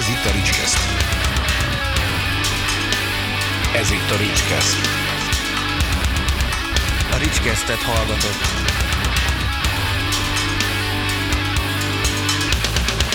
[0.00, 0.78] Ez itt a Ricskeszt.
[3.74, 4.76] Ez itt a Ricskeszt.
[7.12, 8.42] A Ricskesztet hallgatott.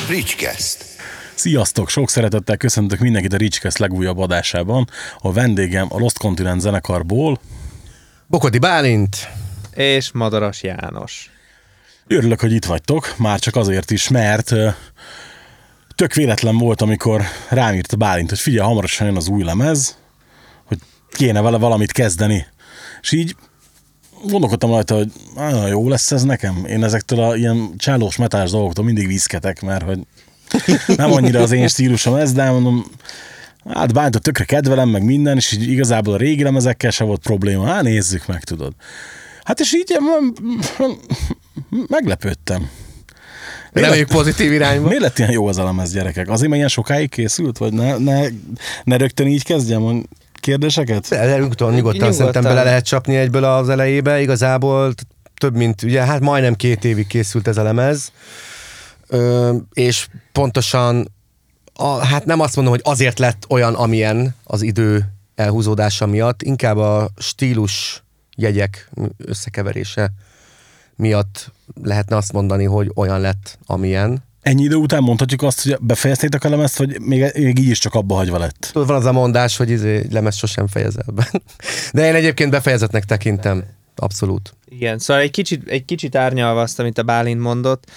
[0.10, 0.86] Ricskeszt.
[1.36, 1.90] Sziasztok!
[1.90, 4.90] Sok szeretettel köszöntök mindenkit a Ricskeszt legújabb adásában.
[5.20, 7.40] A vendégem a Lost Continent zenekarból.
[8.28, 9.30] Bokodi Bálint.
[9.74, 11.30] És Madaras János.
[12.08, 14.54] Örülök, hogy itt vagytok, már csak azért is, mert
[15.96, 19.98] tök véletlen volt, amikor rám írt Bálint, hogy figyelj, hamarosan jön az új lemez,
[20.66, 20.78] hogy
[21.12, 22.46] kéne vele valamit kezdeni.
[23.02, 23.36] És így
[24.24, 26.66] gondolkodtam rajta, hogy ah, jó lesz ez nekem.
[26.66, 30.00] Én ezektől a ilyen csellós metális dolgoktól mindig viszketek, mert hogy
[30.98, 32.86] nem annyira az én stílusom ez, de mondom,
[33.74, 37.66] hát bántott tökre kedvelem, meg minden, és így igazából a régi lemezekkel se volt probléma.
[37.66, 38.74] Hát nézzük meg, tudod.
[39.44, 39.98] Hát és így
[41.88, 42.70] meglepődtem.
[43.82, 44.88] Reméljük pozitív irányba.
[44.88, 46.30] Miért lett ilyen jó az a lemez, gyerekek?
[46.30, 47.58] Azért, mert ilyen sokáig készült?
[47.58, 48.28] Vagy ne, ne,
[48.84, 49.94] ne rögtön így kezdjem a
[50.34, 51.10] kérdéseket?
[51.10, 54.22] Nyugodtan, nyugodtan szerintem bele lehet csapni egyből az elejébe.
[54.22, 54.94] Igazából
[55.38, 58.12] több mint, ugye, hát majdnem két évig készült ez a lemez.
[59.08, 61.12] Ö, és pontosan,
[61.74, 66.78] a, hát nem azt mondom, hogy azért lett olyan, amilyen az idő elhúzódása miatt, inkább
[66.78, 68.04] a stílus
[68.36, 70.12] jegyek összekeverése
[70.96, 71.52] miatt
[71.84, 74.24] lehetne azt mondani, hogy olyan lett, amilyen.
[74.42, 77.94] Ennyi idő után mondhatjuk azt, hogy befejeztétek a lemezt, vagy még, még így is csak
[77.94, 78.70] abba hagyva lett?
[78.72, 81.32] Tudod, van az a mondás, hogy izé, egy lemez sosem fejezel be.
[81.94, 83.64] De én egyébként befejezetnek tekintem.
[83.96, 84.54] Abszolút.
[84.70, 87.92] Igen, szóval egy kicsit, egy kicsit árnyalva azt, amit a Bálint mondott.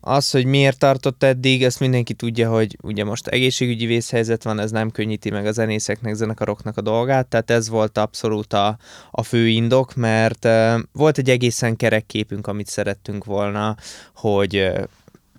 [0.00, 4.70] Az, hogy miért tartott eddig, ezt mindenki tudja, hogy ugye most egészségügyi vészhelyzet van, ez
[4.70, 8.78] nem könnyíti meg a zenészeknek, zenekaroknak a dolgát, tehát ez volt abszolút a,
[9.10, 10.48] a fő indok, mert
[10.92, 13.76] volt egy egészen kerek képünk, amit szerettünk volna,
[14.14, 14.72] hogy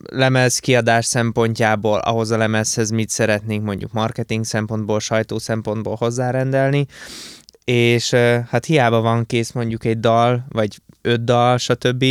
[0.06, 6.86] lemez kiadás szempontjából, ahhoz a lemezhez mit szeretnénk mondjuk marketing szempontból, sajtó szempontból hozzárendelni,
[7.64, 8.12] és
[8.50, 12.06] hát hiába van kész mondjuk egy dal, vagy öt dal, stb.,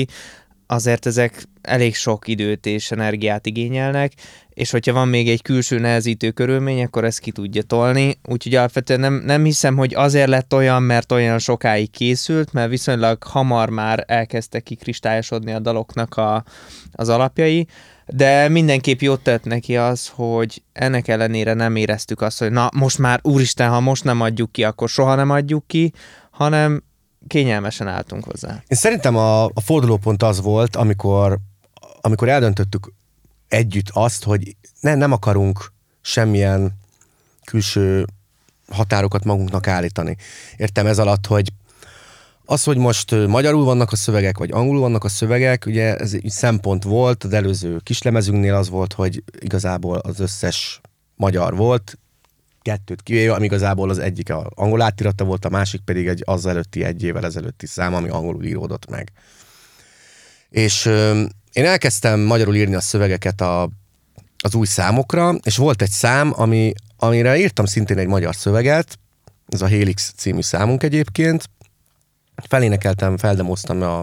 [0.67, 4.13] azért ezek elég sok időt és energiát igényelnek,
[4.49, 8.19] és hogyha van még egy külső nehezítő körülmény, akkor ezt ki tudja tolni.
[8.25, 13.23] Úgyhogy alapvetően nem, nem hiszem, hogy azért lett olyan, mert olyan sokáig készült, mert viszonylag
[13.23, 16.45] hamar már elkezdtek kikristályosodni a daloknak a,
[16.93, 17.67] az alapjai,
[18.07, 22.99] de mindenképp jót tett neki az, hogy ennek ellenére nem éreztük azt, hogy na most
[22.99, 25.93] már úristen, ha most nem adjuk ki, akkor soha nem adjuk ki,
[26.31, 26.83] hanem
[27.27, 28.51] kényelmesen álltunk hozzá.
[28.51, 31.39] Én szerintem a, a fordulópont az volt, amikor,
[32.01, 32.93] amikor eldöntöttük
[33.49, 36.79] együtt azt, hogy ne, nem akarunk semmilyen
[37.45, 38.07] külső
[38.69, 40.17] határokat magunknak állítani.
[40.57, 41.53] Értem ez alatt, hogy
[42.45, 46.31] az, hogy most magyarul vannak a szövegek, vagy angolul vannak a szövegek, ugye ez egy
[46.31, 50.81] szempont volt, az előző kislemezünknél az volt, hogy igazából az összes
[51.17, 51.99] magyar volt,
[52.63, 56.47] kettőt kivéve, ami igazából az egyik a angol átirata volt, a másik pedig egy az
[56.47, 59.13] előtti egy évvel ezelőtti szám, ami angolul íródott meg.
[60.51, 60.91] És
[61.53, 63.71] én elkezdtem magyarul írni a szövegeket a,
[64.39, 68.99] az új számokra, és volt egy szám, ami, amire írtam szintén egy magyar szöveget,
[69.49, 71.51] ez a Helix című számunk egyébként.
[72.49, 73.99] Felénekeltem, feldemoztam a,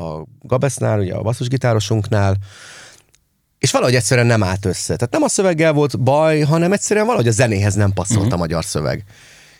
[0.00, 2.36] a Gabesznál, ugye a basszusgitárosunknál,
[3.58, 4.96] és valahogy egyszerűen nem állt össze.
[4.96, 8.26] Tehát nem a szöveggel volt baj, hanem egyszerűen valahogy a zenéhez nem passzolt Mhm.
[8.26, 8.40] uh-huh.
[8.40, 9.04] a magyar szöveg.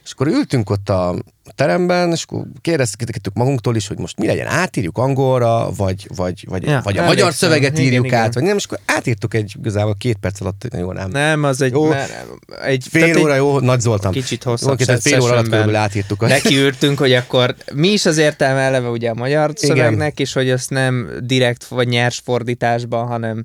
[0.05, 1.15] És akkor ültünk ott a
[1.55, 6.62] teremben, és akkor kérdeztük magunktól is, hogy most mi legyen, átírjuk angolra, vagy, vagy, vagy,
[6.62, 8.21] Ja, vagy a magyar szöveget Igen, írjuk igen.
[8.21, 11.10] át, vagy nem, és akkor átírtuk egy igazából két perc alatt, jó, nem.
[11.10, 11.89] Nem, az egy, Jó.
[11.89, 12.27] mert
[12.62, 14.12] egy Fél tehát egy óra, jó, nagy Zoltán.
[14.12, 16.21] kicsit hosszabb Jó, két- fél óra alatt körülbelül átírtuk.
[16.21, 19.77] Nekiültünk, hogy akkor mi is az értelme eleve ugye a magyar Igen.
[19.77, 23.43] szövegnek, és hogy ezt nem direkt vagy nyers fordításban, hanem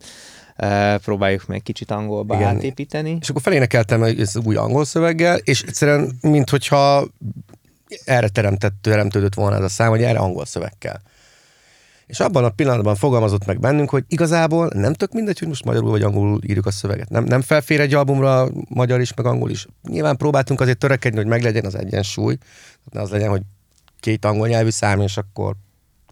[1.01, 2.55] próbáljuk meg kicsit angolba Igen.
[2.55, 3.17] átépíteni.
[3.21, 7.07] És akkor felénekeltem ez új angol szöveggel, és egyszerűen, mint hogyha
[8.05, 10.99] erre teremtett, teremtődött volna ez a szám, hogy erre angol szöveg kell.
[12.05, 15.89] És abban a pillanatban fogalmazott meg bennünk, hogy igazából nem tök mindegy, hogy most magyarul
[15.89, 17.09] vagy angolul írjuk a szöveget.
[17.09, 19.68] Nem, nem felfér egy albumra magyar is, meg angol is.
[19.89, 22.38] Nyilván próbáltunk azért törekedni, hogy meglegyen az egyensúly.
[22.91, 23.41] Ne az legyen, hogy
[24.00, 25.56] két angol nyelvű szám, és akkor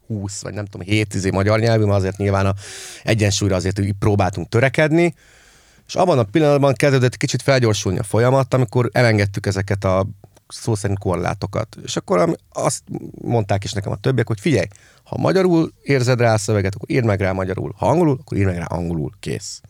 [0.08, 2.54] 20, vagy nem tudom, 7 izé magyar nyelvű, mert azért nyilván a
[3.04, 5.16] egyensúlyra azért próbáltunk törekedni.
[5.88, 10.08] És abban a pillanatban kezdődött kicsit felgyorsulni a folyamat, amikor elengedtük ezeket a
[10.48, 11.78] szó szerint korlátokat.
[11.84, 12.82] És akkor azt
[13.22, 14.68] mondták is nekem a többiek, hogy figyelj,
[15.04, 17.74] ha magyarul érzed rá a szöveget, akkor írd meg rá magyarul.
[17.78, 19.12] Ha angolul, akkor írd meg rá angolul.
[19.20, 19.62] Kész.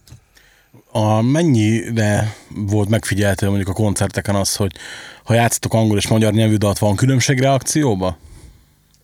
[0.91, 4.71] A mennyire volt megfigyelhető mondjuk a koncerteken az, hogy
[5.23, 8.17] ha játszatok angol és magyar nyelvű dalt, van különbség reakcióba?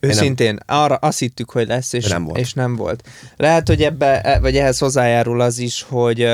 [0.00, 2.38] Őszintén, arra azt hittük, hogy lesz, és nem nem volt.
[2.38, 3.08] És nem volt.
[3.36, 6.26] Lehet, hogy ebbe, e- vagy ehhez hozzájárul az is, hogy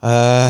[0.00, 0.46] Ö,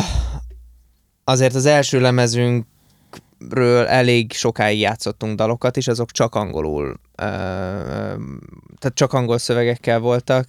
[1.25, 7.25] azért az első lemezünkről elég sokáig játszottunk dalokat, és azok csak angolul, ö,
[8.79, 10.49] tehát csak angol szövegekkel voltak,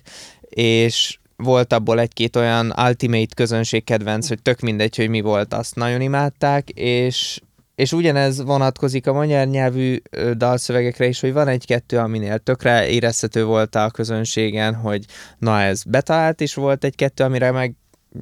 [0.50, 5.76] és volt abból egy-két olyan ultimate közönség kedvenc, hogy tök mindegy, hogy mi volt, azt
[5.76, 7.42] nagyon imádták, és
[7.76, 9.98] és ugyanez vonatkozik a magyar nyelvű
[10.38, 15.06] dalszövegekre is, hogy van egy-kettő, aminél tökre érezhető volt a közönségen, hogy
[15.38, 17.76] na ez betalált, és volt egy-kettő, amire meg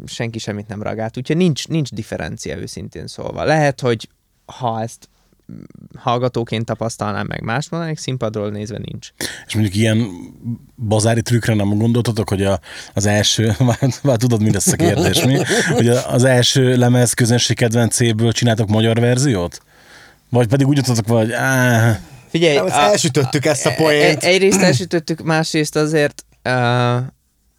[0.05, 1.17] senki semmit nem reagált.
[1.17, 3.43] Úgyhogy nincs, nincs differencia őszintén szólva.
[3.43, 4.09] Lehet, hogy
[4.45, 5.09] ha ezt
[5.97, 9.09] hallgatóként tapasztalnám meg más mondanék, színpadról nézve nincs.
[9.47, 10.07] És mondjuk ilyen
[10.87, 12.59] bazári trükkre nem gondoltatok, hogy a,
[12.93, 15.37] az első, már, már tudod, mi lesz a kérdés, mi?
[15.73, 19.61] Hogy a- az első lemez közönség kedvencéből csináltok magyar verziót?
[20.29, 21.99] Vagy pedig úgy jutottatok vele, hogy áh,
[22.29, 24.23] Figyelj, Nem, ezt elsütöttük ezt a e- poént.
[24.23, 26.51] e- Egyrészt elsütöttük, másrészt azért uh,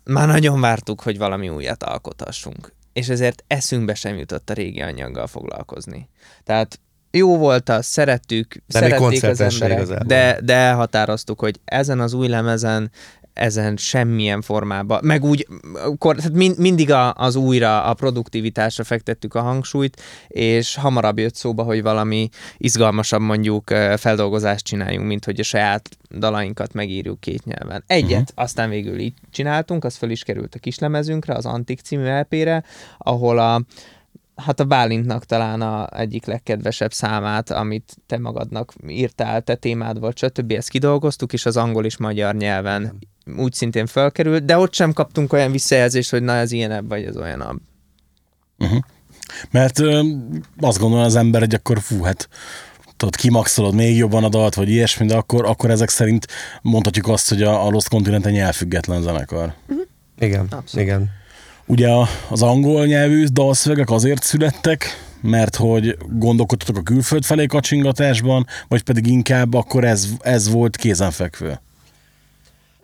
[0.05, 2.73] már nagyon vártuk, hogy valami újat alkothassunk.
[2.93, 6.09] És ezért eszünkbe sem jutott a régi anyaggal foglalkozni.
[6.45, 10.07] Tehát jó volt az, szerettük, De szerették az emberek, igazából.
[10.07, 12.91] de, de elhatároztuk, hogy ezen az új lemezen
[13.33, 15.47] ezen semmilyen formában, meg úgy,
[15.99, 21.35] kor, tehát mind, mindig a, az újra, a produktivitásra fektettük a hangsúlyt, és hamarabb jött
[21.35, 27.85] szóba, hogy valami izgalmasabb mondjuk feldolgozást csináljunk, mint hogy a saját dalainkat megírjuk két nyelven.
[27.87, 28.45] Egyet, uh-huh.
[28.45, 32.65] aztán végül így csináltunk, az föl is került a kislemezünkre, az Antik című LP-re,
[32.99, 33.63] ahol a
[34.45, 40.19] Hát a Bálintnak talán a egyik legkedvesebb számát, amit te magadnak írtál, te témád volt,
[40.19, 40.53] stb.
[40.53, 42.99] Ezt kidolgoztuk, és az angol és magyar nyelven
[43.37, 47.17] úgy szintén felkerült, de ott sem kaptunk olyan visszajelzést, hogy na ez ilyenebb, vagy ez
[47.17, 47.61] olyanabb.
[49.51, 50.03] mert ö,
[50.61, 52.29] azt gondolja az ember, hogy akkor fú, hát
[52.97, 56.27] tudod, kimaxolod még jobban a dalt, vagy ilyesmi, de akkor, akkor ezek szerint
[56.63, 59.55] mondhatjuk azt, hogy a, a Lost Continent egy nyelvfüggetlen zenekar.
[60.19, 60.87] Igen, Abszolút.
[60.87, 61.20] igen.
[61.71, 61.89] Ugye
[62.29, 64.87] az angol nyelvű dalszövegek azért születtek,
[65.21, 71.61] mert hogy gondolkodtatok a külföld felé kacsingatásban, vagy pedig inkább akkor ez, ez volt kézenfekvő.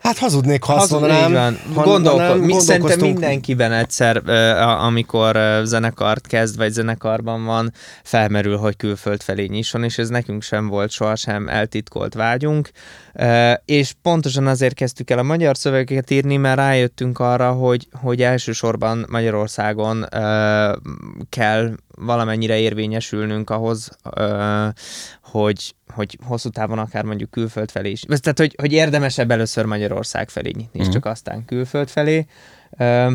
[0.07, 1.59] Hát hazudnék, ha azt Az, mondanám.
[1.73, 1.83] van.
[1.83, 7.71] Gondolko- mi, szerintem mindenkiben egyszer, amikor zenekart kezd, vagy zenekarban van,
[8.03, 12.69] felmerül, hogy külföld felé nyisson, és ez nekünk sem volt sohasem eltitkolt vágyunk.
[13.65, 19.05] És pontosan azért kezdtük el a magyar szövegeket írni, mert rájöttünk arra, hogy, hogy elsősorban
[19.09, 20.05] Magyarországon
[21.29, 23.89] kell valamennyire érvényesülnünk ahhoz,
[25.21, 28.01] hogy, hogy hosszú távon akár mondjuk külföld felé is.
[28.01, 32.25] Tehát, hogy, hogy érdemesebb először Magyarország felé nyitni, és csak aztán külföld felé.
[32.77, 33.11] Ö,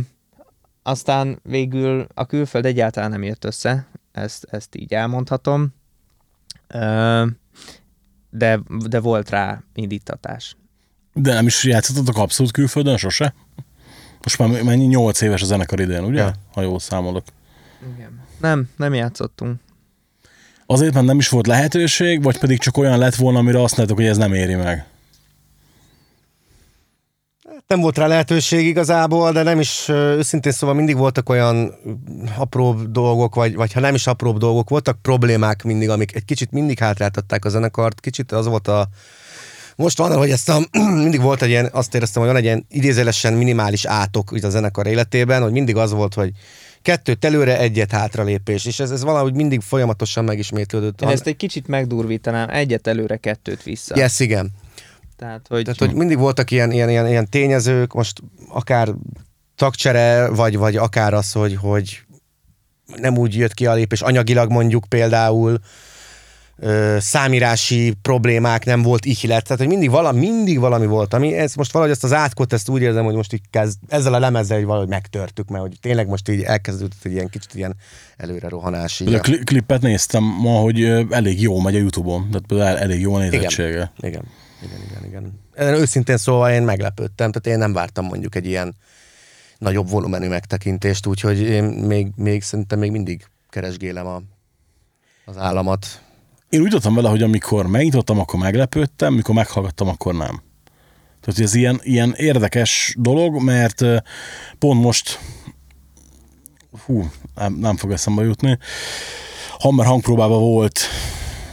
[0.83, 5.75] aztán végül a külföld egyáltalán nem jött össze, ezt, ezt így elmondhatom.
[6.67, 7.25] Ö,
[8.31, 10.57] de, de volt rá indítatás.
[11.15, 13.35] De nem is játszottatok abszolút külföldön sose?
[14.23, 14.85] Most már mennyi?
[14.85, 16.21] 8 éves a zenekar idén, ugye?
[16.21, 16.33] Ja.
[16.53, 17.25] Ha jól számolok.
[17.95, 18.21] Igen.
[18.41, 19.61] Nem, nem játszottunk.
[20.73, 24.03] Azért, mert nem is volt lehetőség, vagy pedig csak olyan lett volna, amire azt mondtátok,
[24.03, 24.87] hogy ez nem éri meg.
[27.67, 31.75] Nem volt rá lehetőség igazából, de nem is, őszintén szóval mindig voltak olyan
[32.37, 36.51] apróbb dolgok, vagy, vagy ha nem is apróbb dolgok, voltak problémák mindig, amik egy kicsit
[36.51, 38.89] mindig hátráltatták a zenekart, kicsit az volt a
[39.77, 40.59] most van, hogy ezt a,
[41.03, 44.51] mindig volt egy ilyen, azt éreztem, hogy van egy ilyen idézélesen minimális átok így a
[44.51, 46.33] zenekar életében, hogy mindig az volt, hogy
[46.83, 51.01] kettőt előre, egyet hátralépés, és ez, ez valahogy mindig folyamatosan megismétlődött.
[51.01, 53.97] Én ezt egy kicsit megdurvítanám, egyet előre, kettőt vissza.
[53.97, 54.51] Yes, igen.
[55.17, 58.89] Tehát, hogy, Tehát, hogy mindig voltak ilyen, ilyen, ilyen, ilyen tényezők, most akár
[59.57, 62.03] tagcsere, vagy, vagy akár az, hogy, hogy
[62.97, 65.59] nem úgy jött ki a lépés, anyagilag mondjuk például,
[66.57, 71.55] ö, számírási problémák, nem volt ihlet, tehát hogy mindig valami, mindig valami volt, ami ez
[71.55, 74.57] most valahogy ezt az átkot, ezt úgy érzem, hogy most így kezd, ezzel a lemezzel
[74.57, 77.77] hogy valahogy megtörtük, mert hogy tényleg most így elkezdődött egy ilyen kicsit ilyen
[78.17, 79.01] előre rohanás.
[79.01, 83.15] Így a- kli- klippet néztem ma, hogy elég jó megy a Youtube-on, tehát elég jó
[83.15, 83.93] a nézettsége.
[84.01, 84.25] Igen,
[84.63, 85.41] igen, igen, igen.
[85.55, 88.75] Ezen Őszintén szóval én meglepődtem, tehát én nem vártam mondjuk egy ilyen
[89.59, 94.23] nagyobb volumenű megtekintést, úgyhogy én még, még szerintem még mindig keresgélem a,
[95.25, 95.87] az államat.
[96.53, 100.43] Én úgy vele, hogy amikor megnyitottam, akkor meglepődtem, mikor meghallgattam, akkor nem.
[101.21, 103.83] Tehát ez ilyen, ilyen érdekes dolog, mert
[104.59, 105.19] pont most
[106.85, 108.59] hú, nem, nem fog eszembe jutni.
[109.59, 110.81] Hammer hangpróbában volt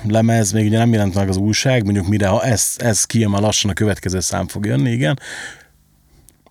[0.03, 3.41] lemez, még ugye nem jelent meg az újság, mondjuk mire ha ez, ez kijön, már
[3.41, 5.19] lassan a következő szám fog jönni, igen.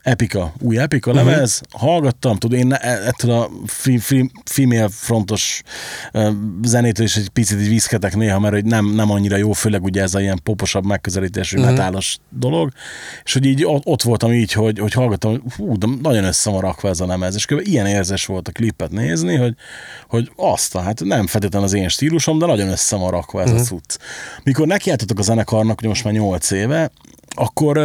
[0.09, 1.27] Epika, új Epika uh-huh.
[1.27, 5.63] lemez, hallgattam, tudod, én ne- ettől a fi, fi, female frontos
[6.63, 10.03] zenétől is egy picit így viszketek néha, mert hogy nem, nem annyira jó, főleg ugye
[10.03, 11.73] ez a ilyen poposabb megközelítésű uh-huh.
[11.73, 12.73] metálos dolog,
[13.25, 16.61] és hogy így ott, voltam így, hogy, hogy hallgattam, hogy hú, de nagyon össze van
[16.61, 17.61] rakva ez a lemez, és kb.
[17.67, 19.55] ilyen érzés volt a klipet nézni, hogy,
[20.09, 23.63] hogy azt, hát nem feltétlenül az én stílusom, de nagyon össze van rakva ez uh-huh.
[23.63, 23.99] a cucc.
[24.43, 26.91] Mikor nekiálltatok a zenekarnak, ugye most már 8 éve,
[27.29, 27.79] akkor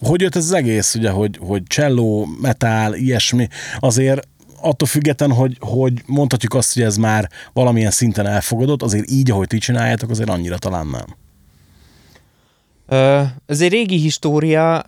[0.00, 3.48] hogy jött ez az egész, ugye, hogy, hogy cello, metal, ilyesmi,
[3.78, 4.28] azért
[4.60, 9.46] attól független, hogy, hogy mondhatjuk azt, hogy ez már valamilyen szinten elfogadott, azért így, ahogy
[9.46, 11.16] ti csináljátok, azért annyira talán nem.
[13.46, 14.84] Ez egy régi história,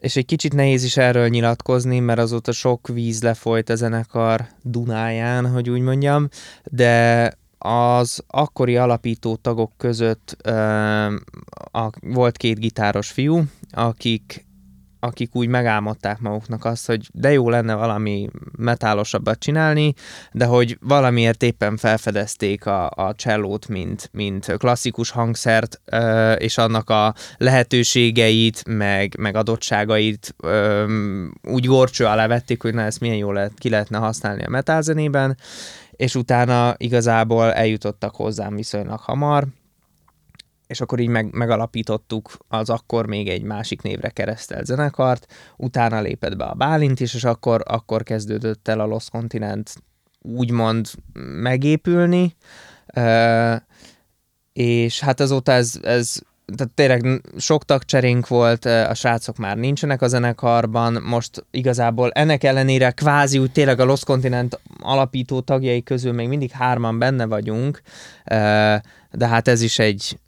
[0.00, 5.50] és egy kicsit nehéz is erről nyilatkozni, mert azóta sok víz lefolyt a zenekar Dunáján,
[5.50, 6.28] hogy úgy mondjam,
[6.64, 7.32] de
[7.66, 10.52] az akkori alapító tagok között ö,
[11.72, 14.46] a, volt két gitáros fiú, akik
[15.00, 19.94] akik úgy megálmodták maguknak azt, hogy de jó lenne valami metálosabbat csinálni,
[20.32, 26.90] de hogy valamiért éppen felfedezték a, a csellót, mint, mint klasszikus hangszert, ö, és annak
[26.90, 30.84] a lehetőségeit, meg, meg adottságait ö,
[31.42, 35.36] úgy gorcső alá vették, hogy na ezt milyen jól lehet, ki lehetne használni a metálzenében,
[35.96, 39.46] és utána igazából eljutottak hozzám viszonylag hamar,
[40.66, 46.36] és akkor így meg, megalapítottuk az akkor még egy másik névre keresztelt zenekart, utána lépett
[46.36, 49.74] be a Bálint is, és akkor, akkor kezdődött el a Lost Continent
[50.22, 50.90] úgymond
[51.40, 52.36] megépülni,
[54.52, 56.16] és hát azóta ez, ez
[56.54, 62.90] tehát tényleg sok tagcserénk volt, a srácok már nincsenek a zenekarban, most igazából ennek ellenére
[62.90, 67.80] kvázi úgy tényleg a Lost Continent alapító tagjai közül még mindig hárman benne vagyunk,
[69.10, 70.18] de hát ez is egy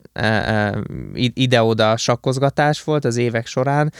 [1.14, 3.92] ide-oda sakkozgatás volt az évek során,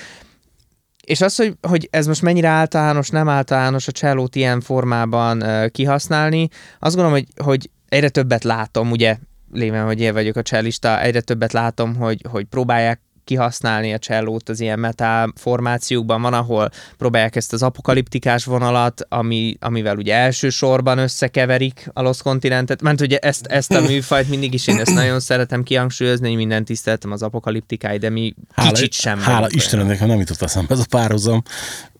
[1.04, 6.48] és az, hogy, hogy ez most mennyire általános, nem általános a csellót ilyen formában kihasználni,
[6.78, 9.16] azt gondolom, hogy, hogy egyre többet látom, ugye
[9.52, 14.48] lévén, hogy én vagyok a csellista, egyre többet látom, hogy, hogy próbálják kihasználni a csellót
[14.48, 16.22] az ilyen metal formációkban.
[16.22, 22.82] Van, ahol próbálják ezt az apokaliptikás vonalat, ami, amivel ugye elsősorban összekeverik a Lost Continentet.
[22.82, 26.64] Mert ugye ezt, ezt a műfajt mindig is én ezt nagyon szeretem kihangsúlyozni, hogy minden
[26.64, 29.18] tiszteltem az apokaliptikáj, de mi Hála, kicsit sem.
[29.18, 31.42] Hála Istennek, ha nem jutott eszembe ez a párhuzam.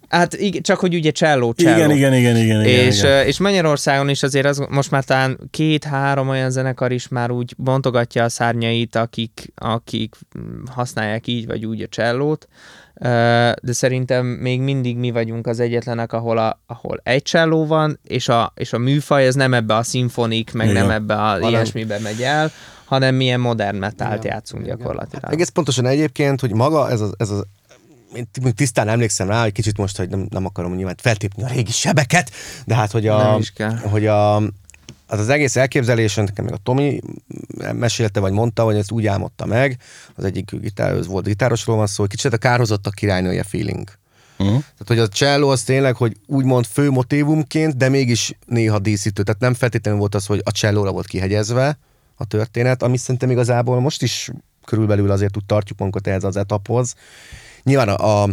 [0.09, 1.77] Hát igen, csak hogy ugye cselló, cselló.
[1.77, 2.61] Igen, igen, igen, igen.
[2.61, 3.27] igen, és, igen.
[3.27, 8.25] és Magyarországon is azért az, most már talán két-három olyan zenekar is már úgy bontogatja
[8.25, 10.15] a szárnyait, akik, akik
[10.71, 12.49] használják így vagy úgy a csellót,
[13.63, 18.29] de szerintem még mindig mi vagyunk az egyetlenek, ahol, a, ahol egy cselló van, és
[18.29, 20.83] a, és a műfaj az nem ebbe a szimfonik, meg Igen.
[20.83, 22.51] nem ebbe a Hanem- ilyesmibe megy el,
[22.85, 24.77] hanem milyen modern metált Igen, játszunk igen.
[24.77, 25.33] gyakorlatilag.
[25.33, 27.45] Egész pontosan egyébként, hogy maga ez az, ez az
[28.15, 31.73] én tisztán emlékszem rá, hogy kicsit most, hogy nem, nem akarom nyilván feltépni a régi
[31.73, 32.31] sebeket,
[32.67, 33.41] de hát, hogy a,
[33.83, 34.37] hogy a,
[35.07, 37.01] az az egész elképzelésen, nekem még a Tomi
[37.73, 39.79] mesélte, vagy mondta, hogy ezt úgy álmodta meg,
[40.15, 43.89] az egyik gitár, volt gitárosról van szó, hogy kicsit a kárhozottak királynője feeling.
[44.39, 44.59] Uh-huh.
[44.59, 49.23] Tehát, hogy a cello az tényleg, hogy úgymond fő motívumként, de mégis néha díszítő.
[49.23, 51.79] Tehát nem feltétlenül volt az, hogy a csellóra volt kihegyezve
[52.15, 54.31] a történet, ami szerintem igazából most is
[54.65, 56.95] körülbelül azért úgy tartjuk magunkat ehhez az etaphoz.
[57.63, 58.29] Nyilván a, a,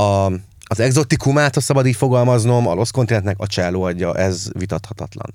[0.00, 0.32] a
[0.70, 5.34] az exotikumát, ha szabad így fogalmaznom, a Lost Continentnek a cello adja, ez vitathatatlan.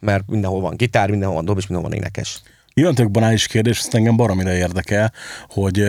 [0.00, 2.42] Mert mindenhol van gitár, mindenhol van dob, és mindenhol van énekes.
[2.74, 5.12] Ilyen tök banális kérdés, ezt engem baromira érdekel,
[5.48, 5.86] hogy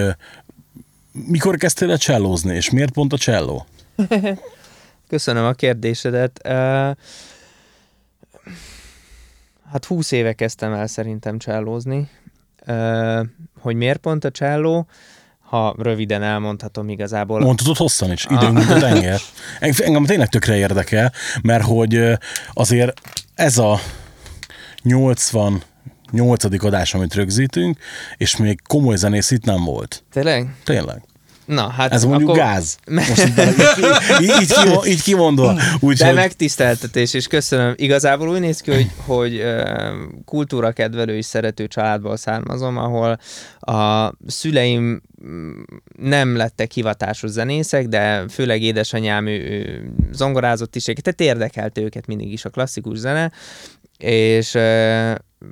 [1.12, 3.66] mikor kezdtél el csellózni, és miért pont a cselló?
[5.08, 6.48] Köszönöm a kérdésedet.
[9.72, 12.10] Hát 20 éve kezdtem el szerintem csellózni.
[13.60, 14.88] Hogy miért pont a cselló?
[15.46, 17.40] Ha röviden elmondhatom igazából.
[17.40, 19.20] Mondhatod hosszan is, időnk, mint a tenger.
[19.60, 22.02] Eng- Engem tényleg tökre érdekel, mert hogy
[22.54, 23.02] azért
[23.36, 23.80] ez a
[24.82, 26.64] 88.
[26.64, 27.78] adás, amit rögzítünk,
[28.18, 30.04] és még komoly zenész itt nem volt.
[30.12, 30.56] Tényleg?
[30.64, 31.02] Tényleg.
[31.46, 32.42] Na, hát Ez mondjuk akkor...
[32.42, 32.78] gáz.
[32.92, 35.54] Most így, így, így, így, kimo- így kimondva.
[35.54, 37.74] De Úgyhogy megtiszteltetés, és köszönöm.
[37.76, 39.44] Igazából úgy néz ki, hogy, hogy
[40.26, 43.20] kultúra kedvelő és szerető családból származom, ahol
[43.60, 45.62] a szüleim mm,
[45.98, 52.32] nem lettek hivatásos zenészek, de főleg édesanyám ő, ő zongorázott is, tehát érdekelt őket mindig
[52.32, 53.32] is a klasszikus zene,
[53.98, 54.58] és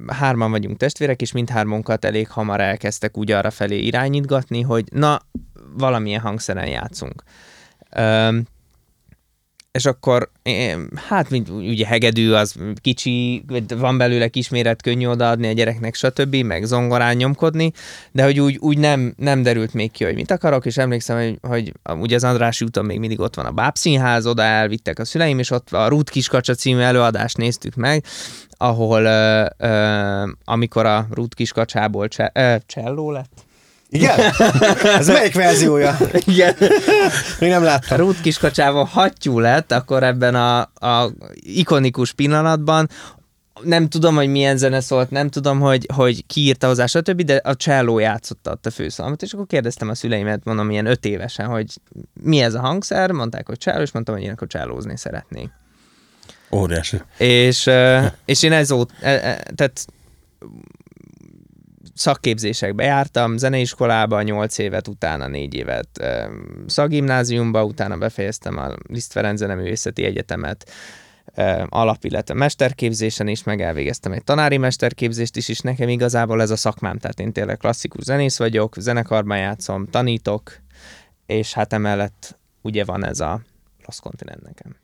[0.08, 5.22] hárman vagyunk testvérek, és mindhármunkat elég hamar elkezdtek úgy arra felé irányítgatni, hogy na,
[5.77, 7.24] valamilyen hangszeren játszunk.
[7.89, 8.38] Ö,
[9.74, 10.32] és akkor
[11.08, 16.63] hát mint ugye hegedű az kicsi, van belőle kisméret, könnyű odaadni a gyereknek, stb., meg
[16.63, 17.72] zongorán nyomkodni,
[18.12, 21.39] de hogy úgy, úgy nem, nem derült még ki, hogy mit akarok, és emlékszem, hogy,
[21.41, 25.39] hogy ugye az Andrási úton még mindig ott van a Bábszínház, oda elvittek a szüleim,
[25.39, 28.03] és ott a Rút Kiskacsa című előadást néztük meg,
[28.50, 33.46] ahol ö, ö, amikor a Rút Kiskacsából cse, ö, cselló lett,
[33.94, 34.20] Igen?
[35.00, 35.98] Ez melyik verziója?
[36.26, 36.56] igen.
[37.40, 37.98] Még nem láttam.
[37.98, 42.90] Ruth kiskacsával hattyú lett, akkor ebben a, a ikonikus pillanatban
[43.64, 47.36] nem tudom, hogy milyen zene szólt, nem tudom, hogy, hogy ki írta hozzá, stb., de
[47.44, 51.46] a cselló játszotta ott a főszalmat, és akkor kérdeztem a szüleimet, mondom, ilyen öt évesen,
[51.46, 51.66] hogy
[52.24, 55.50] mi ez a hangszer, mondták, hogy cselló, és mondtam, hogy én akkor csellózni szeretnék.
[56.52, 57.02] Óriási.
[57.18, 57.70] És,
[58.26, 58.94] és én ezóta,
[59.56, 59.86] tehát
[61.94, 66.24] szakképzésekbe jártam, zeneiskolába 8 évet, utána 4 évet ö,
[66.66, 70.72] szakgimnáziumba, utána befejeztem a Liszt Ferenc Zeneművészeti Egyetemet,
[71.70, 76.56] alap, illetve mesterképzésen is, meg elvégeztem egy tanári mesterképzést is, és nekem igazából ez a
[76.56, 80.60] szakmám, tehát én tényleg klasszikus zenész vagyok, zenekarban játszom, tanítok,
[81.26, 83.42] és hát emellett ugye van ez a
[83.86, 84.76] Lost Continent nekem.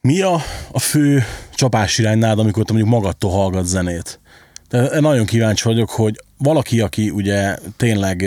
[0.00, 0.34] Mi a,
[0.72, 1.22] a fő
[1.54, 4.20] csapás irány nálad, amikor te mondjuk magadtól hallgat zenét?
[4.70, 8.22] De nagyon kíváncsi vagyok, hogy valaki, aki ugye tényleg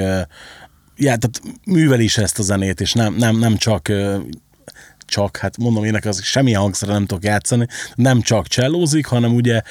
[0.96, 3.92] já, tehát műveli is ezt a zenét, és nem, nem, nem csak
[5.06, 9.62] csak, hát mondom ének, az semmi hangszerre nem tudok játszani, nem csak csellózik, hanem ugye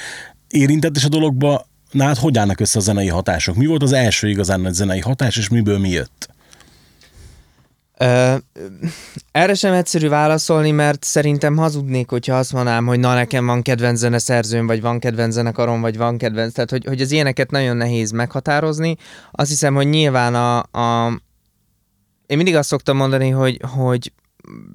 [0.48, 3.56] érintett is a dologba, nálad hogy állnak össze a zenei hatások?
[3.56, 6.28] Mi volt az első igazán nagy zenei hatás, és miből mi jött?
[8.02, 8.34] Ö,
[9.32, 13.98] erre sem egyszerű válaszolni, mert szerintem hazudnék, hogyha azt mondanám, hogy na nekem van kedvenc
[13.98, 18.10] zeneszerzőm, vagy van kedvenc zenekarom, vagy van kedvenc, tehát hogy, hogy az ilyeneket nagyon nehéz
[18.10, 18.96] meghatározni.
[19.30, 21.20] Azt hiszem, hogy nyilván a, a
[22.26, 24.12] én mindig azt szoktam mondani, hogy, hogy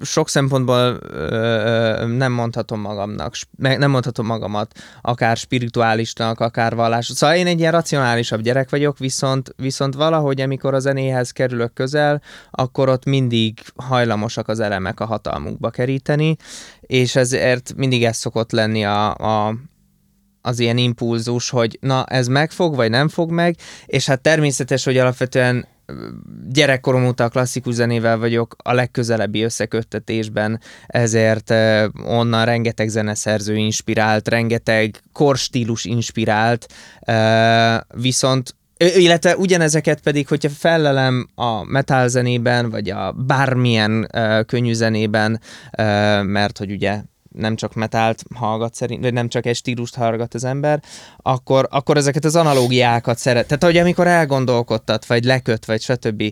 [0.02, 4.72] sok szempontból ö, nem mondhatom magamnak, nem mondhatom magamat
[5.02, 7.06] akár spirituálisnak, akár vallás.
[7.06, 12.22] Szóval én egy ilyen racionálisabb gyerek vagyok, viszont, viszont valahogy, amikor a zenéhez kerülök közel,
[12.52, 16.36] akkor ott mindig hajlamosak az elemek a hatalmukba keríteni,
[16.82, 19.56] és ezért mindig ez szokott lenni a, a
[20.48, 24.98] az ilyen impulzus, hogy na ez megfog, vagy nem fog meg, és hát természetes, hogy
[24.98, 25.68] alapvetően
[26.50, 31.54] gyerekkorom óta a klasszikus zenével vagyok a legközelebbi összeköttetésben, ezért
[32.06, 36.68] onnan rengeteg zeneszerző inspirált, rengeteg korstílus inspirált,
[37.94, 44.10] viszont illetve ugyanezeket pedig, hogyha fellelem a metal zenében, vagy a bármilyen
[44.46, 45.42] könnyű zenében,
[46.24, 47.02] mert hogy ugye
[47.38, 50.82] nem csak metált hallgat szerint, vagy nem csak egy stílust hallgat az ember,
[51.18, 53.48] akkor, akkor ezeket az analógiákat szeret.
[53.48, 56.24] Tehát, hogy amikor elgondolkodtat, vagy leköt, vagy stb.,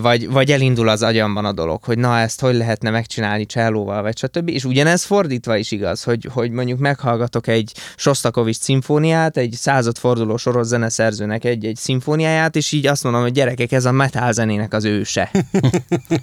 [0.00, 4.18] vagy, vagy elindul az agyamban a dolog, hogy na ezt hogy lehetne megcsinálni csellóval, vagy
[4.18, 4.48] stb.
[4.48, 10.66] És ugyanez fordítva is igaz, hogy, hogy mondjuk meghallgatok egy Sostakovics szimfóniát, egy századforduló soros
[10.66, 15.30] zeneszerzőnek egy-egy szimfóniáját, és így azt mondom, hogy gyerekek, ez a metal zenének az őse.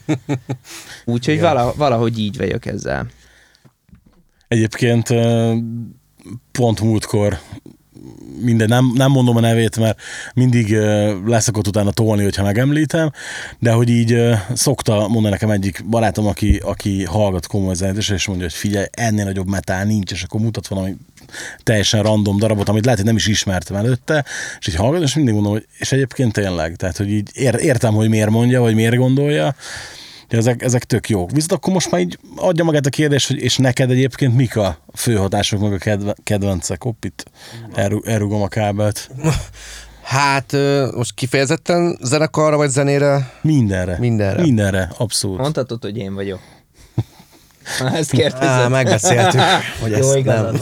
[1.05, 3.07] Úgyhogy vala, valahogy így vagyok ezzel.
[4.49, 5.07] Egyébként
[6.51, 7.39] pont múltkor
[8.41, 9.99] minden, nem, nem mondom a nevét, mert
[10.33, 10.77] mindig
[11.25, 13.11] leszokott utána tolni, hogyha megemlítem,
[13.59, 14.17] de hogy így
[14.53, 19.25] szokta mondani nekem egyik barátom, aki, aki hallgat komoly zenét, és- mondja, hogy figyelj, ennél
[19.25, 20.95] nagyobb metál nincs, és akkor mutat valami
[21.63, 24.25] teljesen random darabot, amit lehet, hogy nem is ismertem előtte,
[24.59, 27.93] és így hallgatom, és mindig mondom, hogy és egyébként tényleg, tehát hogy így ér, értem,
[27.93, 29.55] hogy miért mondja, vagy miért gondolja,
[30.29, 31.31] de ezek, ezek tök jók.
[31.31, 34.77] Viszont akkor most már így adja magát a kérdés, hogy és neked egyébként mik a
[34.93, 36.83] főhatások, meg a kedve, kedvencek?
[36.83, 37.25] Hopp, itt
[37.73, 39.09] elrú, elrugom a kábelt.
[40.03, 40.55] Hát
[40.95, 43.31] most kifejezetten zenekarra vagy zenére?
[43.41, 43.97] Mindenre.
[43.99, 44.41] Mindenre.
[44.41, 45.39] Mindenre, abszolút.
[45.39, 46.39] Mondhatod, hogy én vagyok.
[47.93, 48.47] Ezt kérdezed.
[48.47, 49.41] Á, megbeszéltük,
[49.81, 50.57] hogy Jó, ezt nem.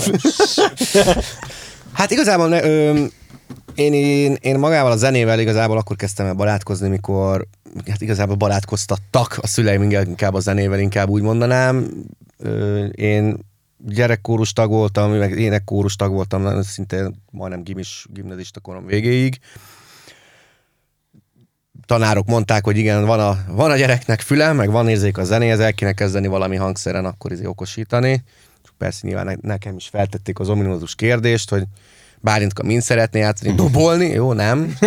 [1.93, 3.05] Hát igazából ne, ö,
[3.77, 7.47] én, én, én magával a zenével igazából akkor kezdtem el barátkozni, mikor
[7.87, 11.87] hát igazából barátkoztattak a szüleim inkább a zenével, inkább úgy mondanám.
[12.91, 13.37] Én
[13.77, 19.39] gyerekkórus tag voltam, meg énekkórus tag voltam, szinte majdnem gimis, gimnazista korom végéig.
[21.85, 25.59] Tanárok mondták, hogy igen, van a, van a gyereknek füle, meg van érzék a zenéhez,
[25.59, 28.23] el kéne kezdeni valami hangszeren, akkor izé okosítani.
[28.77, 31.63] Persze nyilván ne- nekem is feltették az ominózus kérdést, hogy
[32.21, 34.05] Bálintka mind szeretné játszani, dobolni?
[34.05, 34.59] Jó, nem.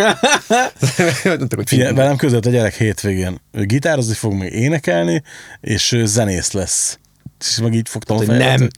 [1.23, 3.41] Mondtak, hogy Figyelj, velem között a gyerek hétvégén.
[3.51, 5.23] Ő gitározni fog még énekelni,
[5.61, 6.99] és ő zenész lesz.
[7.39, 8.69] És meg így fogtam a Hogy fejemet, nem.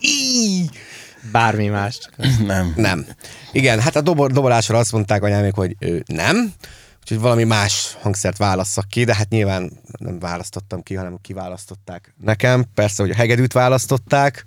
[0.00, 0.70] hogy
[1.32, 1.98] Bármi más.
[2.46, 2.72] Nem.
[2.76, 3.06] Nem.
[3.52, 6.52] Igen, hát a dobor, dobolásra azt mondták anyámék, hogy ő nem.
[7.00, 12.64] Úgyhogy valami más hangszert válasszak ki, de hát nyilván nem választottam ki, hanem kiválasztották nekem.
[12.74, 14.46] Persze, hogy a hegedűt választották.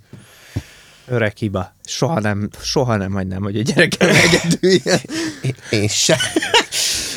[1.06, 1.72] Öreg hiba.
[1.96, 4.70] Soha nem, soha nem hagynám, hogy a gyerekem egyedül
[5.42, 6.18] Én, én se.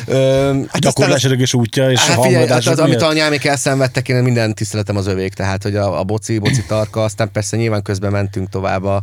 [0.06, 3.10] Ö, hát Gyakorlásörögés útja és a Hát figyelj, hát az, amit miatt?
[3.10, 7.30] anyámék elszenvedtek, én minden tiszteletem az övék, tehát hogy a, a boci, boci tarka, aztán
[7.32, 9.02] persze nyilván közben mentünk tovább a,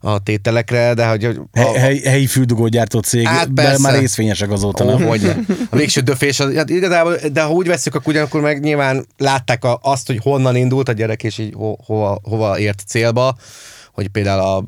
[0.00, 1.24] a tételekre, de hogy...
[1.24, 5.04] A, Hely, hely, helyi füldugó gyártó cég, Hát de már részvényesek azóta, nem?
[5.06, 5.32] hogy.
[5.70, 9.64] A végső döfés, az, hát igazából, de ha úgy veszük, akkor ugyanakkor meg nyilván látták
[9.64, 13.36] a, azt, hogy honnan indult a gyerek, és így ho, hova, hova ért célba,
[13.92, 14.64] hogy például a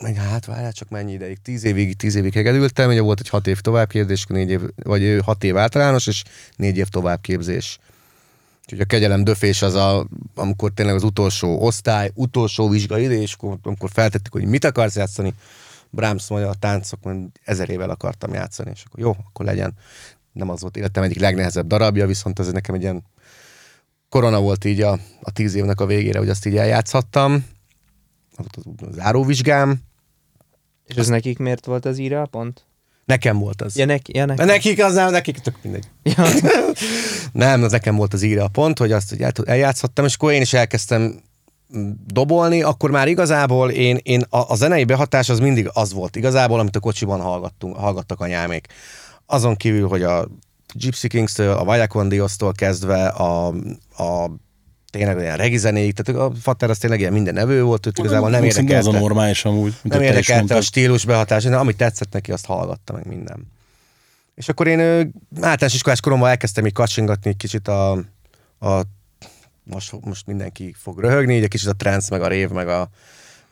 [0.00, 3.46] meg hát várjál csak mennyi ideig, tíz évig, tíz évig hegedültem, ugye volt egy hat
[3.46, 6.22] év továbbképzés, négy év, vagy hat év általános, és
[6.56, 7.78] négy év továbbképzés.
[8.62, 13.32] Úgyhogy a kegyelem döfés az, a, amikor tényleg az utolsó osztály, utolsó vizsga idő, és
[13.32, 15.34] akkor, amikor feltettük, hogy mit akarsz játszani,
[15.90, 16.98] Brahms a táncok,
[17.44, 19.74] ezer évvel akartam játszani, és akkor jó, akkor legyen.
[20.32, 23.04] Nem az volt életem egyik legnehezebb darabja, viszont ez nekem egy ilyen
[24.08, 27.44] korona volt így a, a tíz évnek a végére, hogy azt így eljátszhattam.
[28.36, 29.80] Az volt az záróvizsgám.
[30.86, 32.64] És ez nekik miért volt az írja pont?
[33.04, 33.76] Nekem volt az.
[33.76, 34.38] Ja, neki, ja, neki.
[34.38, 35.88] De nekik az nem, nekik tök mindegy.
[36.02, 36.24] Ja.
[37.32, 40.32] Nem, az nekem volt az írja a pont, hogy azt hogy el- eljátszhattam, és akkor
[40.32, 41.20] én is elkezdtem
[41.76, 46.16] mm, dobolni, akkor már igazából én, én a, a zenei behatás az mindig az volt
[46.16, 48.66] igazából, amit a kocsiban hallgattunk, hallgattak anyámék.
[49.26, 50.28] Azon kívül, hogy a
[50.74, 53.46] Gypsy Kings-től, a Vajakon kezdve a,
[53.96, 54.30] a
[54.98, 58.30] tényleg olyan regi zenéig, tehát a Fater az tényleg ilyen minden nevő volt, őt igazából
[58.30, 58.88] nem érdekelte.
[58.88, 59.74] az a normális amúgy.
[59.82, 63.52] Nem érdekelte a stílus behatás, de amit tetszett neki, azt hallgatta meg minden.
[64.34, 64.80] És akkor én
[65.40, 67.90] általános iskolás koromban elkezdtem így kacsingatni egy kicsit a,
[68.60, 68.82] a
[69.62, 72.88] most, most mindenki fog röhögni, így egy kicsit a trance, meg a rév, meg a,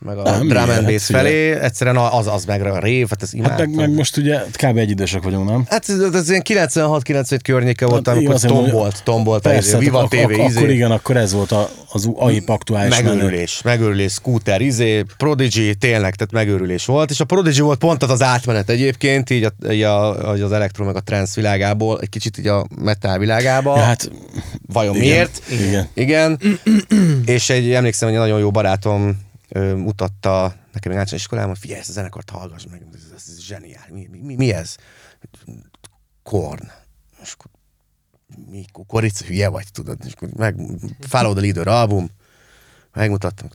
[0.05, 0.85] meg a Nem, drum and miért?
[0.93, 1.25] bass Figyelj.
[1.25, 1.51] felé.
[1.61, 3.71] Egyszerűen az, az meg a rév, hát ez Hát imádtam.
[3.71, 4.77] meg, meg, most ugye kb.
[4.77, 5.65] egyidősek vagyunk, nem?
[5.69, 10.11] Hát ez, ez ilyen 96-97 környéke volt, Hát, amikor tombolt, tombolt, Persze, a Viva ak-
[10.11, 10.57] TV, ak- izé.
[10.57, 13.15] akkor igen, akkor ez volt a, az AIP aktuális menő.
[13.15, 18.11] Megőrülés, megőrülés, Scooter, izé, Prodigy, tényleg, tehát megőrülés volt, és a Prodigy volt pont az
[18.11, 22.09] az átmenet egyébként, így, a, így a, így az elektro meg a trance világából, egy
[22.09, 23.77] kicsit így a metal világába.
[23.77, 24.11] Ja, hát
[24.73, 25.43] Vajon igen, miért?
[25.51, 25.89] igen.
[25.95, 26.39] Igen.
[27.25, 29.17] és egy, emlékszem, hogy egy nagyon jó barátom
[29.59, 33.41] mutatta nekem még általános iskolában, hogy figyelj, ezt a zenekart hallgass meg, ez, ez, ez
[33.41, 33.85] zseniál.
[33.91, 34.77] Mi, mi, mi, ez?
[36.23, 36.71] Korn.
[37.23, 37.51] És akkor
[38.51, 40.57] mi, kukorica, hülye vagy, tudod, és akkor meg,
[41.01, 42.09] Follow the Leader album,
[42.93, 43.49] megmutattam,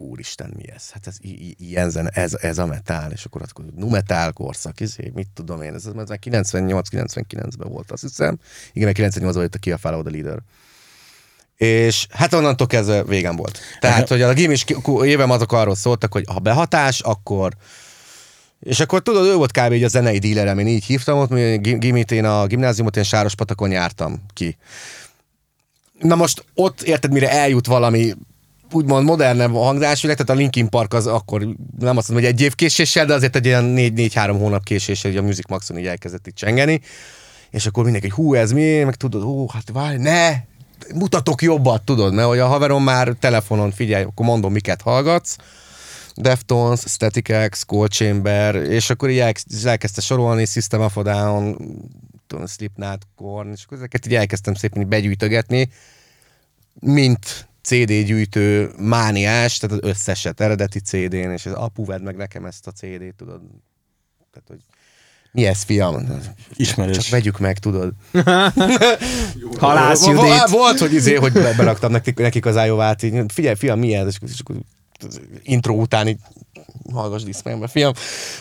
[0.00, 0.90] úristen, mi ez?
[0.90, 1.16] Hát ez
[1.58, 5.62] ilyen zene, ez, ez a metal, és akkor akkor nu metal korszak, izé, mit tudom
[5.62, 8.38] én, ez, ez már 98-99-ben volt, azt hiszem.
[8.72, 10.42] Igen, mert 98-ban jött ki a Follow the Leader.
[11.60, 13.58] És hát onnantól kezdve végem volt.
[13.80, 14.64] Tehát, hogy a gimis
[15.02, 17.52] évem azok arról szóltak, hogy ha behatás, akkor
[18.60, 19.72] és akkor tudod, ő volt kb.
[19.72, 23.02] így a zenei dílerem, én így hívtam ott, mi gi- gimit, én a gimnáziumot én
[23.02, 24.56] Sárospatakon jártam ki.
[25.98, 28.14] Na most ott érted, mire eljut valami
[28.72, 31.40] úgymond modernebb hangzásvileg, tehát a Linkin Park az akkor
[31.78, 35.20] nem azt mondom, hogy egy év késéssel, de azért egy ilyen 4-3 hónap késéssel, hogy
[35.20, 36.80] a Music Maxon így elkezdett itt csengeni,
[37.50, 40.48] és akkor mindenki, hú, ez mi, meg tudod, hú, hát várj, ne,
[40.94, 45.36] mutatok jobbat, tudod, mert hogy a haverom már telefonon figyelj, akkor mondom, miket hallgatsz,
[46.14, 51.56] Deftones, Static X, Cold Chamber, és akkor így elkezd- elkezdte sorolni, System of a Down,
[52.46, 55.70] Slipknot, Korn, és akkor ezeket így elkezdtem szépen így begyűjtögetni,
[56.80, 62.44] mint CD gyűjtő mániás, tehát az összeset eredeti CD-n, és az apu vedd meg nekem
[62.44, 63.40] ezt a CD-t, tudod.
[64.32, 64.60] Tehát, hogy
[65.32, 66.06] mi ez, fiam?
[66.56, 66.96] Ismerős.
[66.96, 67.92] Csak vegyük meg, tudod.
[69.58, 70.48] Halász Judit.
[70.48, 74.06] Volt, hogy izé, hogy be- beraktam nekik, nekik az ájóvát, így, figyelj, fiam, mi ez?
[74.06, 74.56] És akkor,
[75.42, 76.18] intro után így
[76.92, 77.92] hallgass diszmembe, fiam.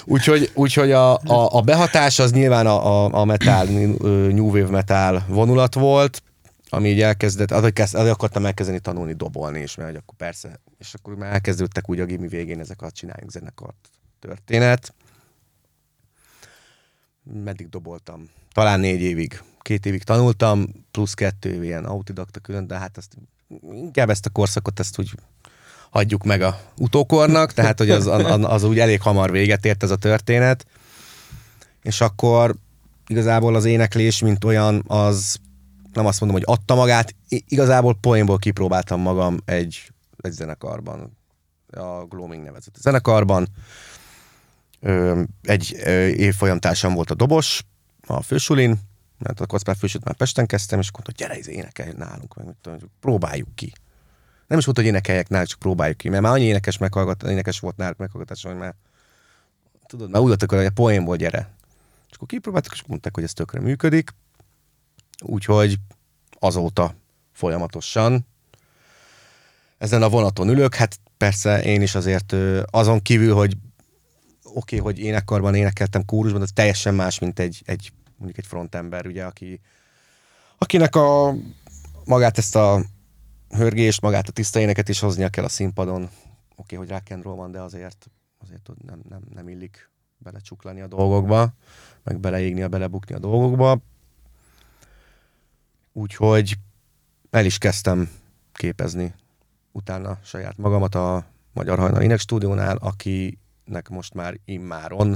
[0.06, 5.24] Úgyhogy, úgyhogy a, a, a, behatás az nyilván a, a, a metal, new wave metal
[5.28, 6.22] vonulat volt,
[6.70, 10.60] ami így elkezdett, azért, kezd, azért akartam elkezdeni tanulni dobolni is, mert hogy akkor persze,
[10.78, 14.94] és akkor már elkezdődtek úgy a gimi végén ezek a csináljunk zenekart történet.
[17.34, 18.30] Meddig doboltam?
[18.54, 19.42] Talán négy évig.
[19.62, 23.18] Két évig tanultam, plusz kettő ilyen autodakta külön, de hát azt
[23.72, 25.12] inkább ezt a korszakot ezt úgy
[25.90, 29.92] hagyjuk meg a utókornak, tehát hogy az, az, az úgy elég hamar véget ért ez
[29.92, 30.66] a történet.
[31.82, 32.56] És akkor
[33.08, 35.38] igazából az éneklés, mint olyan, az
[35.94, 41.18] nem azt mondom, hogy adta magát, igazából poénból kipróbáltam magam egy, egy zenekarban,
[41.72, 43.48] a Gloaming nevezett zenekarban.
[45.42, 45.72] Egy
[46.18, 47.64] évfolyamtársam volt a dobos,
[48.08, 48.80] a fősulin,
[49.18, 52.56] mert a kockpár fősült már Pesten kezdtem, és akkor mondta, gyere, izé, énekelj nálunk, meg
[53.00, 53.74] próbáljuk ki.
[54.48, 57.60] Nem is volt, hogy énekeljek náluk, csak próbáljuk ki, mert már annyi énekes, meghallgat, énekes
[57.60, 58.76] volt náluk meghallgatás, hogy már
[59.88, 61.50] tudod, már úgy voltak, hogy a poénból gyere.
[62.10, 64.14] És akkor kipróbáltuk, és mondták, hogy ez tökre működik.
[65.22, 65.80] úgyhogy
[66.40, 66.96] azóta
[67.32, 68.28] folyamatosan
[69.78, 73.58] ezen a vonaton ülök, hát persze én is azért azon kívül, hogy
[74.54, 79.06] oké, okay, hogy énekkarban énekeltem kórusban, az teljesen más, mint egy, egy mondjuk egy frontember,
[79.06, 79.62] ugye, aki,
[80.58, 81.36] akinek a
[82.06, 82.84] magát ezt a
[83.50, 86.02] hörgést, magát a tiszta éneket is hoznia kell a színpadon.
[86.02, 86.12] Oké,
[86.56, 88.10] okay, hogy rock and roll van, de azért,
[88.40, 91.54] azért nem, nem, nem illik belecsuklani a dolgokba,
[92.04, 93.80] meg beleégni, a belebukni a dolgokba.
[95.94, 96.54] Úgyhogy
[97.30, 98.10] el is kezdtem
[98.54, 99.14] képezni
[99.72, 102.76] utána saját magamat a Magyar Hajnal Ének stúdiónál,
[103.70, 105.16] akinek most már immáron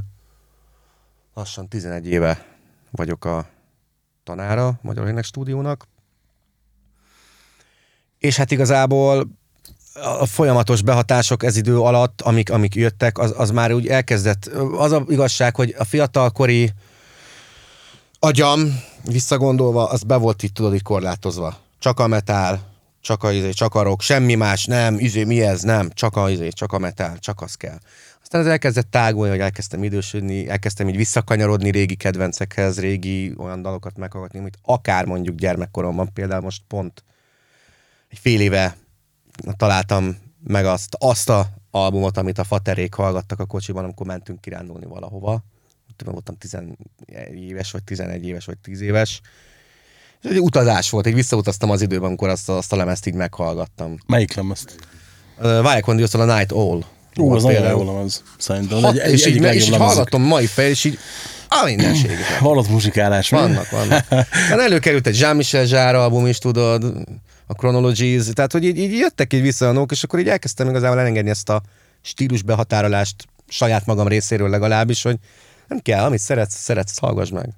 [1.33, 2.45] lassan 11 éve
[2.91, 3.47] vagyok a
[4.23, 5.87] tanára Magyar Ének stúdiónak.
[8.17, 9.27] És hát igazából
[9.93, 14.45] a folyamatos behatások ez idő alatt, amik, amik jöttek, az, az már úgy elkezdett.
[14.77, 16.71] Az a igazság, hogy a fiatalkori
[18.19, 21.57] agyam, visszagondolva, az be volt itt tudod korlátozva.
[21.79, 25.61] Csak a metál, csak a, izé, csak a rock, semmi más, nem, izé, mi ez,
[25.61, 27.77] nem, csak a, izé, csak a metál, csak az kell.
[28.33, 33.97] Aztán ez elkezdett tágulni, hogy elkezdtem idősödni, elkezdtem így visszakanyarodni régi kedvencekhez, régi olyan dalokat
[33.97, 37.03] meghallgatni, amit akár mondjuk gyermekkoromban, például most pont
[38.09, 38.75] egy fél éve
[39.57, 44.85] találtam meg azt, azt a albumot, amit a faterék hallgattak a kocsiban, amikor mentünk kirándulni
[44.85, 45.43] valahova.
[45.95, 46.57] Tudom, voltam 10
[47.33, 49.21] éves, vagy 11 éves, vagy 10 éves.
[50.21, 53.15] Ez egy utazás volt, egy visszautaztam az időben, amikor azt, a- azt a lemezt így
[53.15, 53.97] meghallgattam.
[54.07, 54.75] Melyik lemezt?
[55.39, 56.83] Uh, Condiosol a Night All.
[57.17, 57.85] Ú, az nagyon például.
[57.85, 58.23] jó lemez.
[58.37, 58.81] Szerintem.
[58.81, 60.99] Hat, Egy, egy, és, így, egyik és így hallgatom mai fel, és így
[61.47, 62.37] a mindenségek.
[62.39, 63.29] Hallott muzsikálás.
[63.29, 63.37] mi?
[63.37, 64.05] Vannak, vannak.
[64.49, 66.83] Hát előkerült egy Jean-Michel Jarre album is, tudod,
[67.47, 70.69] a Chronologies, tehát hogy így, így jöttek így vissza a nók, és akkor így elkezdtem
[70.69, 71.61] igazából elengedni ezt a
[72.01, 73.15] stílus behatárolást
[73.47, 75.17] saját magam részéről legalábbis, hogy
[75.67, 77.49] nem kell, amit szeretsz, szeretsz, hallgass meg.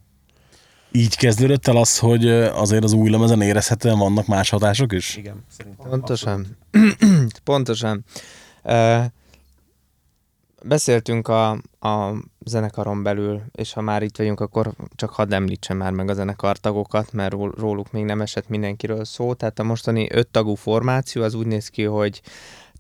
[0.92, 5.16] Így kezdődött el az, hogy azért az új lemezen érezhetően vannak más hatások is?
[5.16, 5.90] Igen, szerintem.
[5.90, 6.58] Pontosan.
[7.44, 8.06] Pontosan.
[8.64, 9.04] Uh,
[10.68, 11.50] beszéltünk a,
[11.80, 12.14] a
[12.46, 17.12] zenekaron belül, és ha már itt vagyunk, akkor csak hadd említsem már meg a zenekartagokat,
[17.12, 19.34] mert ról- róluk még nem esett mindenkiről szó.
[19.34, 22.22] Tehát a mostani öttagú formáció az úgy néz ki, hogy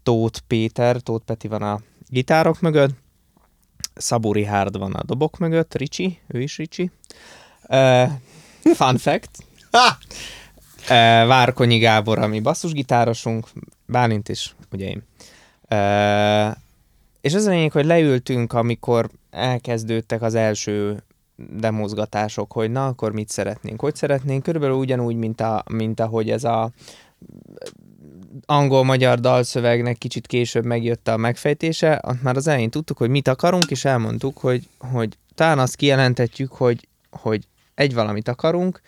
[0.03, 2.95] Tóth Péter, Tóth Peti van a gitárok mögött,
[3.95, 6.91] Szabó Richard van a dobok mögött, Ricsi, ő is Ricsi.
[7.69, 8.09] Uh,
[8.73, 9.29] fun fact,
[9.71, 9.97] Ha!
[10.81, 13.47] Uh, Várkonyi Gábor, ami basszusgitárosunk,
[13.85, 15.03] Bálint is, ugye én.
[15.69, 16.55] Uh,
[17.25, 21.03] és az a lényeg, hogy leültünk, amikor elkezdődtek az első
[21.35, 26.43] demozgatások, hogy na, akkor mit szeretnénk, hogy szeretnénk, körülbelül ugyanúgy, mint, a, mint ahogy ez
[26.43, 26.71] a
[28.45, 33.71] angol-magyar dalszövegnek kicsit később megjött a megfejtése, azt már az elején tudtuk, hogy mit akarunk,
[33.71, 38.81] és elmondtuk, hogy, hogy talán azt kijelentetjük, hogy, hogy egy valamit akarunk,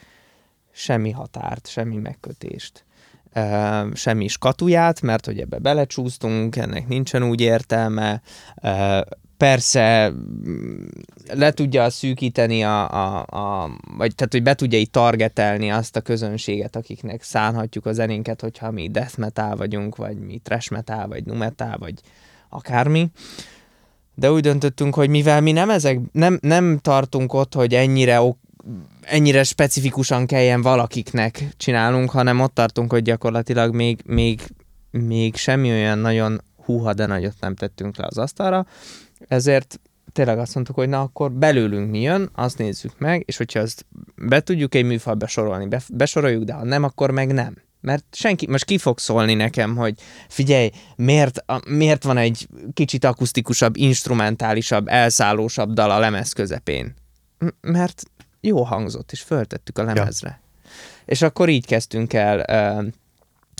[0.71, 2.85] semmi határt, semmi megkötést,
[3.93, 8.21] semmi skatuját, mert hogy ebbe belecsúsztunk, ennek nincsen úgy értelme,
[9.37, 10.85] persze mm,
[11.33, 16.01] le tudja szűkíteni a, a, a, vagy tehát, hogy be tudja így targetelni azt a
[16.01, 21.25] közönséget, akiknek szánhatjuk a zenénket, hogyha mi death metal vagyunk, vagy mi trash metal, vagy
[21.25, 21.45] nu
[21.77, 21.93] vagy
[22.49, 23.11] akármi.
[24.15, 28.37] De úgy döntöttünk, hogy mivel mi nem ezek, nem, nem tartunk ott, hogy ennyire ok,
[29.01, 34.41] ennyire specifikusan kelljen valakiknek csinálnunk, hanem ott tartunk, hogy gyakorlatilag még, még,
[34.91, 38.65] még semmi olyan nagyon húha, de nagyot nem tettünk le az asztalra,
[39.27, 39.79] ezért
[40.11, 43.85] tényleg azt mondtuk, hogy na akkor belőlünk mi jön, azt nézzük meg, és hogyha azt
[44.15, 47.55] be tudjuk egy műfajba sorolni, be, besoroljuk, de ha nem, akkor meg nem.
[47.81, 49.93] Mert senki, most ki fog szólni nekem, hogy
[50.27, 56.93] figyelj, miért, a, miért van egy kicsit akusztikusabb, instrumentálisabb, elszállósabb dal a lemez közepén?
[57.39, 58.03] M- mert
[58.41, 60.29] jó hangzott, és föltettük a lemezre.
[60.29, 60.69] Ja.
[61.05, 62.87] És akkor így kezdtünk el ö,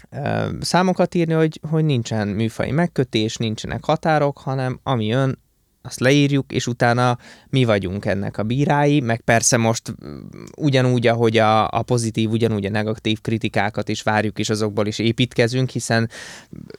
[0.10, 5.40] ö, számokat írni, hogy, hogy nincsen műfai megkötés, nincsenek határok, hanem ami jön,
[5.82, 7.18] azt leírjuk, és utána
[7.50, 10.20] mi vagyunk ennek a bírái, meg persze most mm,
[10.56, 15.70] ugyanúgy, ahogy a, a pozitív, ugyanúgy a negatív kritikákat is várjuk, és azokból is építkezünk,
[15.70, 16.10] hiszen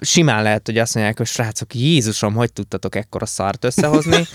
[0.01, 4.27] simán lehet, hogy azt mondják, hogy srácok, Jézusom, hogy tudtatok ekkora szart összehozni,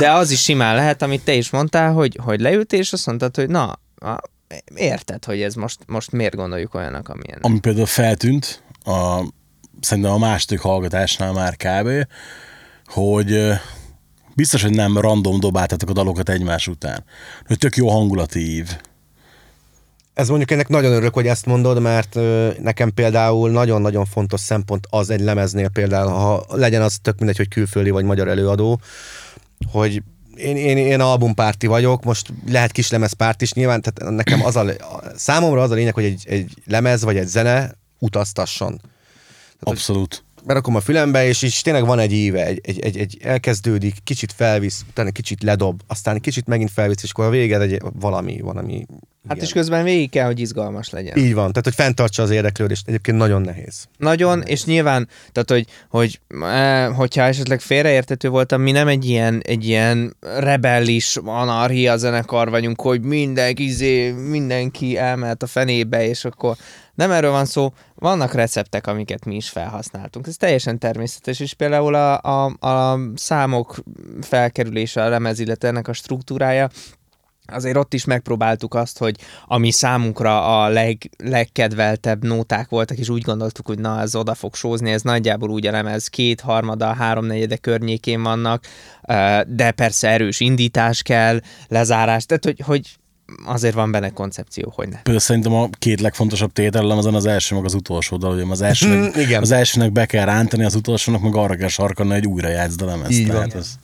[0.00, 3.36] de az is simán lehet, amit te is mondtál, hogy, hogy leültél, és azt mondtad,
[3.36, 3.78] hogy na,
[4.74, 7.38] érted, hogy ez most, most miért gondoljuk olyanak, amilyen.
[7.40, 9.24] Ami például feltűnt, a,
[9.80, 12.06] szerintem a második hallgatásnál már kb.,
[12.86, 13.52] hogy
[14.34, 17.04] biztos, hogy nem random dobáltatok a dalokat egymás után.
[17.46, 18.76] Hogy tök jó hangulatív.
[20.14, 22.18] Ez mondjuk ennek nagyon örülök, hogy ezt mondod, mert
[22.60, 27.48] nekem például nagyon-nagyon fontos szempont az egy lemeznél például, ha legyen az tök mindegy, hogy
[27.48, 28.80] külföldi vagy magyar előadó,
[29.70, 30.02] hogy
[30.36, 34.64] én, én, én albumpárti vagyok, most lehet kis lemezpárt is nyilván, tehát nekem az a,
[35.16, 38.80] számomra az a lényeg, hogy egy, egy lemez vagy egy zene utaztasson.
[39.60, 40.24] Abszolút.
[40.44, 44.32] Berakom a fülembe, és is tényleg van egy íve, egy, egy, egy, egy elkezdődik, kicsit
[44.32, 48.86] felvisz, utána kicsit ledob, aztán kicsit megint felvisz, és akkor a véged egy valami, valami
[49.28, 49.46] Hát ilyen.
[49.46, 51.16] és közben végig kell, hogy izgalmas legyen.
[51.16, 53.88] Így van, tehát hogy fenntartsa az érdeklődést, egyébként nagyon nehéz.
[53.98, 59.42] Nagyon, és nyilván, tehát hogy, hogy eh, hogyha esetleg félreértető voltam, mi nem egy ilyen,
[59.44, 66.56] egy ilyen rebellis anarchia zenekar vagyunk, hogy mindenki, izé, mindenki elmehet a fenébe, és akkor
[66.94, 70.26] nem erről van szó, vannak receptek, amiket mi is felhasználtunk.
[70.26, 73.82] Ez teljesen természetes, és például a, a, a számok
[74.20, 76.68] felkerülése a lemez, illetve ennek a struktúrája,
[77.46, 83.22] azért ott is megpróbáltuk azt, hogy ami számunkra a leg, legkedveltebb nóták voltak, és úgy
[83.22, 87.56] gondoltuk, hogy na, ez oda fog sózni, ez nagyjából úgy a lemez két harmada, háromnegyede
[87.56, 88.64] környékén vannak,
[89.46, 92.96] de persze erős indítás kell, lezárás, tehát hogy, hogy
[93.44, 95.18] azért van benne koncepció, hogy ne.
[95.18, 99.12] Szerintem a két legfontosabb tételem azon az első, meg az utolsó dal, ugye az elsőnek,
[99.12, 99.42] Mhm, igen.
[99.42, 102.86] az elsőnek be kell rántani, az utolsónak meg arra kell sarkalni, hogy újra játszd a
[102.86, 103.10] lemezt.
[103.10, 103.52] Így van.
[103.56, 103.74] Ez,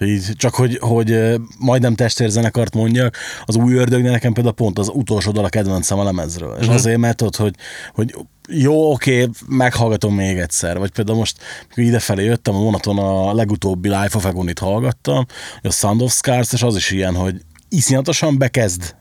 [0.00, 5.30] így, csak hogy, hogy majdnem testvérzenekart mondjak, az új ördögnél nekem például pont az utolsó
[5.30, 6.56] dal a kedvencem a lemezről.
[6.60, 7.54] És azért, mert ott, hogy,
[7.94, 8.14] hogy
[8.48, 10.78] jó, oké, meghallgatom még egyszer.
[10.78, 11.38] Vagy például most,
[11.68, 15.26] mikor idefelé jöttem, a vonaton a legutóbbi Life of Agonit hallgattam,
[15.62, 18.94] a Sound of Scars, és az is ilyen, hogy iszonyatosan bekezd,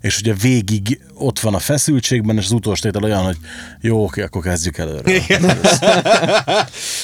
[0.00, 3.36] és ugye végig ott van a feszültségben, és az utolsó tétel olyan, hogy
[3.80, 5.12] jó, oké, akkor kezdjük előre.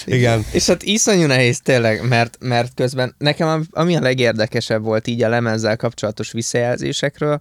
[0.04, 0.44] Igen.
[0.52, 5.22] És hát iszonyú nehéz tényleg, mert, mert közben nekem am- ami a legérdekesebb volt így
[5.22, 7.40] a lemezzel kapcsolatos visszajelzésekről,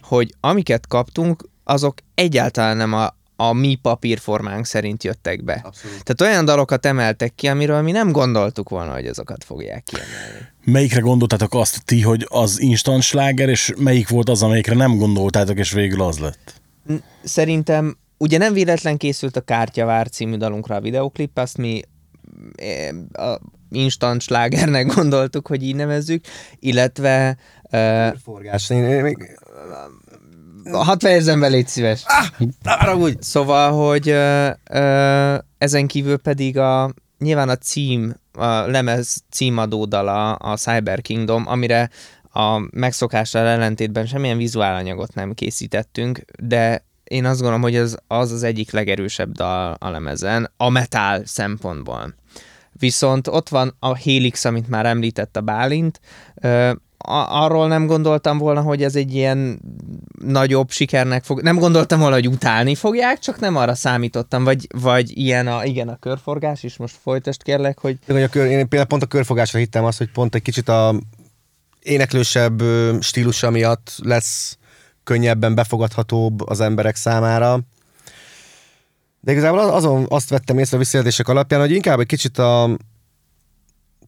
[0.00, 5.60] hogy amiket kaptunk, azok egyáltalán nem a, a mi papírformánk szerint jöttek be.
[5.64, 6.02] Abszolút.
[6.04, 10.52] Tehát olyan dalokat emeltek ki, amiről mi nem gondoltuk volna, hogy azokat fogják kiemelni.
[10.64, 15.58] Melyikre gondoltátok azt ti, hogy az instant sláger, és melyik volt az, amelyikre nem gondoltátok,
[15.58, 16.60] és végül az lett?
[17.24, 21.82] Szerintem ugye nem véletlen készült a Kártyavár című dalunkra a videoklip, azt mi
[22.56, 26.24] eh, a instant slágernek gondoltuk, hogy így nevezzük,
[26.58, 27.36] illetve
[27.70, 28.70] uh, Forgás.
[28.70, 29.16] Én, én, még...
[30.72, 32.04] hat fejezem be, légy szíves.
[32.94, 33.22] Úgy.
[33.22, 40.32] Szóval, hogy ö, ö, ezen kívül pedig a nyilván a cím, a lemez címadó dala,
[40.32, 41.90] a Cyber Kingdom, amire
[42.32, 48.42] a megszokással ellentétben semmilyen vizuálanyagot nem készítettünk, de én azt gondolom, hogy ez az az
[48.42, 52.14] egyik legerősebb dal a lemezen, a metal szempontból.
[52.72, 56.00] Viszont ott van a Helix, amit már említett a Bálint,
[57.06, 59.60] arról nem gondoltam volna, hogy ez egy ilyen
[60.24, 61.42] nagyobb sikernek fog...
[61.42, 65.88] Nem gondoltam volna, hogy utálni fogják, csak nem arra számítottam, vagy, vagy ilyen a, igen,
[65.88, 69.84] a körforgás, és most folytasd kérlek, hogy a kör, én például pont a körfogásra hittem
[69.84, 70.94] azt, hogy pont egy kicsit a
[71.82, 72.62] éneklősebb
[73.00, 74.58] stílusa miatt lesz
[75.04, 77.60] könnyebben befogadhatóbb az emberek számára.
[79.20, 82.76] De igazából az- azon azt vettem észre a visszajelzések alapján, hogy inkább egy kicsit a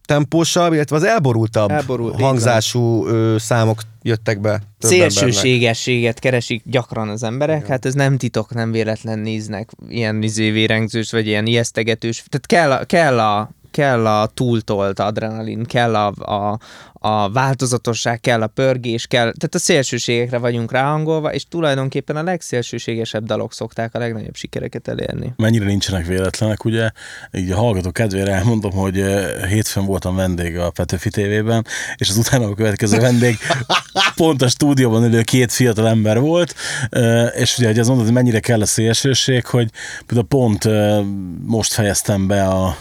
[0.07, 4.61] tempósabb, illetve az elborultabb Elborult, hangzású ö, számok jöttek be.
[4.79, 11.11] szélsőségességet keresik gyakran az emberek, hát ez nem titok, nem véletlen néznek ilyen izé vérengzős,
[11.11, 12.23] vagy ilyen ijesztegetős.
[12.29, 16.59] Tehát kell kell a, kell a túltolt adrenalin, kell a, a,
[16.93, 23.25] a változatosság, kell a pörgés, kell, tehát a szélsőségekre vagyunk ráhangolva, és tulajdonképpen a legszélsőségesebb
[23.25, 25.33] dalok szokták a legnagyobb sikereket elérni.
[25.35, 26.89] mennyire nincsenek véletlenek, ugye?
[27.31, 32.17] Így a hallgató kedvére elmondom, hogy eh, hétfőn voltam vendég a Petőfi TV-ben, és az
[32.17, 33.37] utána a következő vendég
[34.15, 36.55] pont a stúdióban ülő két fiatal ember volt,
[36.89, 39.69] eh, és ugye, hogy az mondod, hogy mennyire kell a szélsőség, hogy
[40.05, 41.03] például pont eh,
[41.45, 42.77] most fejeztem be a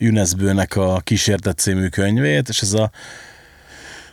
[0.00, 2.90] UNESCO-nek a Kísértet című könyvét, és ez a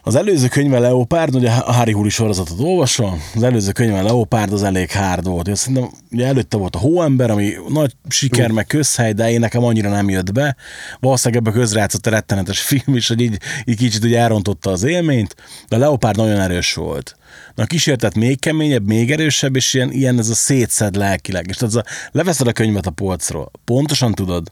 [0.09, 4.63] az előző könyve Leopárd, ugye a Harry Húri sorozatot olvasom, az előző könyve Leopárd az
[4.63, 5.47] elég hard volt.
[5.47, 9.63] Én szerintem ugye előtte volt a Hóember, ami nagy siker, meg közhely, de én nekem
[9.63, 10.55] annyira nem jött be.
[10.99, 15.35] Valószínűleg ebbe közrejátszott a rettenetes film is, hogy így, így kicsit ugye elrontotta az élményt,
[15.67, 17.15] de Leopárd nagyon erős volt.
[17.55, 21.45] Na a kísértet még keményebb, még erősebb, és ilyen, ilyen ez a szétszed lelkileg.
[21.49, 24.51] És tehát ez a, leveszed a könyvet a polcról, pontosan tudod,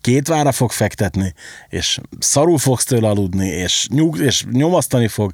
[0.00, 1.34] két vára fog fektetni,
[1.68, 5.32] és szarul fogsz tőle aludni, és, nyug, és nyomasztani fog,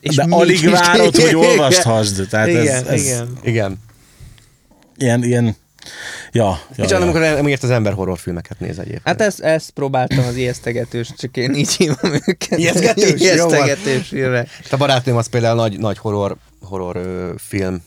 [0.00, 2.26] És de alig várod, hogy olvasthasd.
[2.30, 3.38] Tehát igen, ez, ez igen.
[3.42, 3.78] Igen.
[4.96, 5.56] Ilyen, ilyen,
[6.32, 6.44] ja.
[6.44, 7.00] ja, Kicsit ja.
[7.00, 9.02] amikor nem ért az ember horrorfilmeket néz egyébként.
[9.04, 12.58] Hát ezt, ezt próbáltam az ijesztegetős, csak én így hívom őket.
[12.58, 13.20] Ijesztgetős?
[13.20, 14.48] Ijesztegetős filmek.
[14.70, 17.82] A barátnőm az például nagy, nagy horror, horror ö, film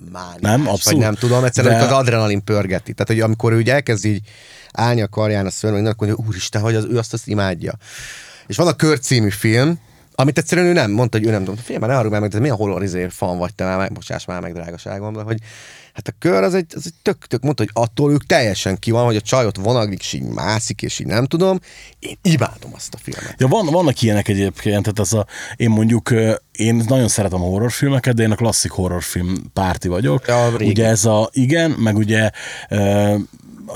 [0.00, 1.00] Nem mániás, Nem, vagy abszolút.
[1.00, 2.92] nem tudom, egyszerűen De- az adrenalin pörgeti.
[2.92, 4.20] Tehát, hogy amikor ő ugye elkezd így
[4.72, 7.72] állni a karján a szörny, akkor mondja, úristen, hogy az, ő azt, azt imádja.
[8.46, 9.78] És van a Kör című film,
[10.14, 12.38] amit egyszerűen ő nem mondta, hogy ő nem tudom, figyelj, már ne már meg, de
[12.38, 15.38] milyen horror izé fan vagy te már, meg, bocsáss már meg, drágaságom, de hogy
[15.92, 18.90] hát a kör az egy, az egy tök, tök mondta, hogy attól ők teljesen ki
[18.90, 21.60] van, hogy a csajot vonaglik, és így mászik, és így nem tudom.
[21.98, 23.34] Én imádom azt a filmet.
[23.38, 25.26] Ja, van, vannak ilyenek egyébként, tehát az a,
[25.56, 26.14] én mondjuk,
[26.52, 30.26] én nagyon szeretem a horrorfilmeket, de én a klasszik horrorfilm párti vagyok.
[30.26, 30.70] Ja, régi.
[30.70, 32.30] ugye ez a, igen, meg ugye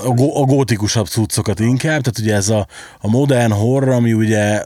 [0.03, 2.67] a, go, a gótikusabb cuccokat inkább, tehát ugye ez a,
[2.99, 4.63] a modern horror, ami ugye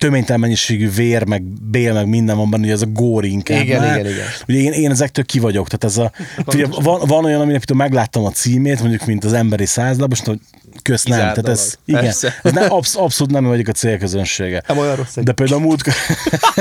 [0.00, 3.80] töménytelen mennyiségű vér, meg bél, meg minden van benne, ugye ez a gór inkább Igen,
[3.80, 3.98] már.
[3.98, 4.26] igen, igen.
[4.48, 6.12] Ugye én, én ezektől ki vagyok, tehát ez a,
[6.54, 10.38] ugye van, van olyan, aminek például megláttam a címét, mondjuk, mint az emberi százlap, hogy
[10.82, 12.34] kösz nem, tehát ez, igen, Persze.
[12.42, 14.62] ez nem, absz, abszolút nem vagyok a célközönsége.
[14.66, 15.92] Nem olyan rossz De például múltkor,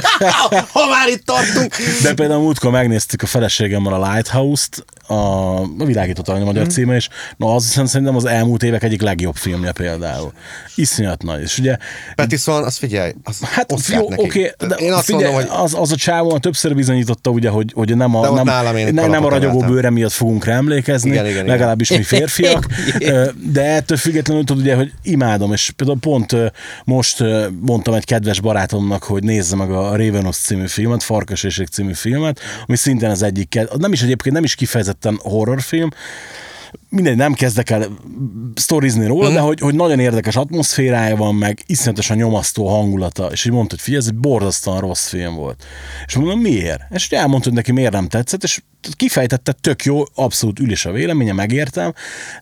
[0.73, 1.75] ha már itt tartunk!
[2.03, 5.13] de például múltkor megnéztük a feleségemmel a Lighthouse-t, a,
[5.61, 6.71] a világított a magyar Mhm.
[6.71, 10.33] címe, és na az viszont szerintem az elmúlt évek egyik legjobb filmje például.
[10.75, 11.41] Iszonyat nagy.
[11.41, 11.77] És ugye
[12.15, 14.21] Pattinson, az figyelj, az Hát Oscar-t jó, neki.
[14.23, 17.71] oké, de én azt figyelj, mondom, hogy az, az a csávó többször bizonyította, ugye, hogy,
[17.73, 21.09] hogy nem, a, nem, nálam én ne, nem a ragyogó bőre miatt fogunk rá emlékezni,
[21.09, 21.45] Igen, igen, igen.
[21.45, 22.65] legalábbis mi férfiak,
[23.53, 26.35] de ettől függetlenül tudod ugye, hogy imádom, és például pont
[26.83, 27.23] most
[27.59, 32.39] mondtam egy kedves barátomnak, hogy nézze meg a Ravenos című filmet, Farkas és című filmet,
[32.67, 35.89] ami szintén az egyik, nem is egyébként nem is kifejezetten horrorfilm,
[36.89, 37.87] mindegy, nem kezdek el
[38.55, 39.33] sztorizni róla, mm.
[39.33, 43.83] de hogy, hogy nagyon érdekes atmoszférája van, meg iszonyatosan nyomasztó hangulata, és így mondta, hogy
[43.83, 45.63] figyelj, ez egy borzasztóan rossz film volt.
[46.05, 46.81] És mondom, miért?
[46.89, 48.61] És ugye elmondta, hogy neki miért nem tetszett, és
[48.95, 51.93] kifejtette tök jó, abszolút ül is a véleménye, megértem,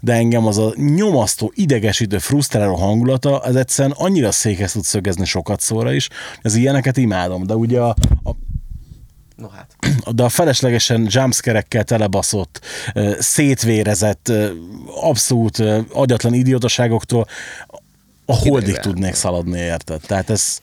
[0.02, 5.62] de engem az a nyomasztó, idegesítő, frusztráló hangulata, ez egyszerűen annyira székhez tud szögezni sokat
[5.62, 6.10] szóra is,
[6.42, 8.32] az ilyeneket imádom, de ugye a, a
[9.38, 9.76] No hát.
[10.16, 12.62] de a feleslegesen jumpscare-ekkel telebaszott,
[13.20, 14.32] szétvérezett,
[15.02, 15.64] abszolút
[15.94, 17.28] agyatlan idiotaságoktól
[18.26, 18.92] a holdig Kiderül.
[18.92, 20.02] tudnék szaladni, érted?
[20.08, 20.58] Tehát ez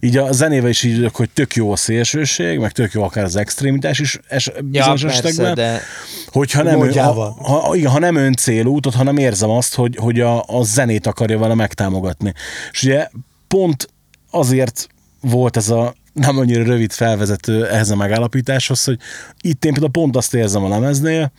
[0.00, 3.36] így a zenével is így, hogy tök jó a szélsőség, meg tök jó akár az
[3.36, 5.54] extrémitás is es, Ja, bizonyos persze, esetekben.
[5.54, 5.80] de
[6.26, 10.20] Hogyha nem, ön, ha, ha, igen, ha nem ön célút, hanem érzem azt, hogy, hogy
[10.20, 12.32] a, a zenét akarja vele megtámogatni.
[12.72, 13.08] És ugye
[13.48, 13.88] pont
[14.30, 14.88] azért
[15.20, 18.98] volt ez a nem annyira rövid felvezető ehhez a megállapításhoz, hogy
[19.40, 21.32] itt én például pont azt érzem a lemeznél,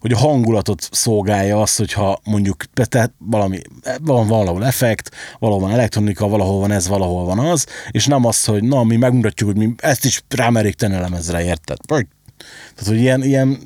[0.00, 3.60] hogy a hangulatot szolgálja az, hogyha mondjuk tehát valami,
[4.00, 8.44] van valahol effekt, valahol van elektronika, valahol van ez, valahol van az, és nem az,
[8.44, 11.78] hogy na, mi megmutatjuk, hogy mi ezt is rámerik tenni a lemezre, érted?
[12.74, 13.58] Tehát, hogy ilyen, ilyen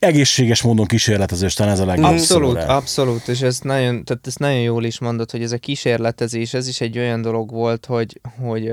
[0.00, 2.76] egészséges módon kísérletezős, talán ez a legjobb Abszolút, szó rá.
[2.76, 6.68] abszolút, és ezt nagyon, tehát ezt nagyon jól is mondod, hogy ez a kísérletezés, ez
[6.68, 8.72] is egy olyan dolog volt, hogy, hogy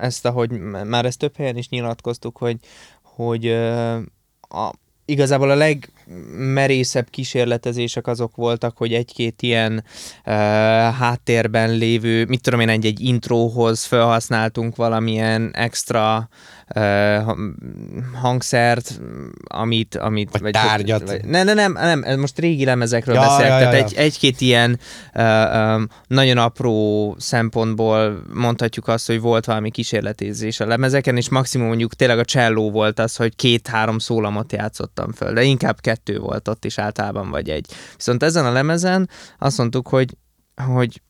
[0.00, 0.50] ezt, ahogy
[0.84, 2.56] már ezt több helyen is nyilatkoztuk, hogy,
[3.02, 3.46] hogy
[4.40, 4.72] a,
[5.04, 10.32] igazából a legmerészebb kísérletezések azok voltak, hogy egy-két ilyen uh,
[10.94, 16.28] háttérben lévő, mit tudom én, egy-egy intróhoz felhasználtunk valamilyen extra
[18.20, 19.00] hangszert,
[19.44, 19.96] amit...
[19.96, 21.08] amit Vagy tárgyat.
[21.08, 23.98] Vagy, ne, ne, nem, nem, ez most régi lemezekről Ja, beszélek, ja, ja, tehát ja,
[23.98, 24.78] egy, egy-két ilyen
[26.06, 32.18] nagyon apró szempontból mondhatjuk azt, hogy volt valami kísérletezés a lemezeken, és maximum mondjuk tényleg
[32.18, 36.78] a cselló volt az, hogy két-három szólamot játszottam föl, de inkább kettő volt ott is
[36.78, 37.66] általában, vagy egy.
[37.96, 40.16] Viszont ezen a lemezen azt mondtuk, hogy,
[40.66, 41.00] hogy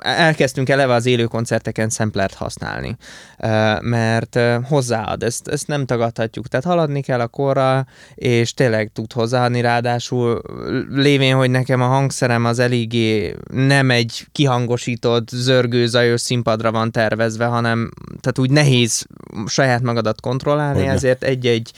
[0.00, 2.96] elkezdtünk eleve az élő koncerteken szemplert használni,
[3.80, 4.38] mert
[4.68, 10.42] hozzáad, ezt, ezt nem tagadhatjuk, tehát haladni kell a korral, és tényleg tud hozzáadni, ráadásul
[10.90, 17.44] lévén, hogy nekem a hangszerem az eléggé nem egy kihangosított, zörgő, zajos színpadra van tervezve,
[17.44, 17.90] hanem
[18.20, 19.06] tehát úgy nehéz
[19.46, 20.92] saját magadat kontrollálni, Hogyne.
[20.92, 21.70] ezért egy-egy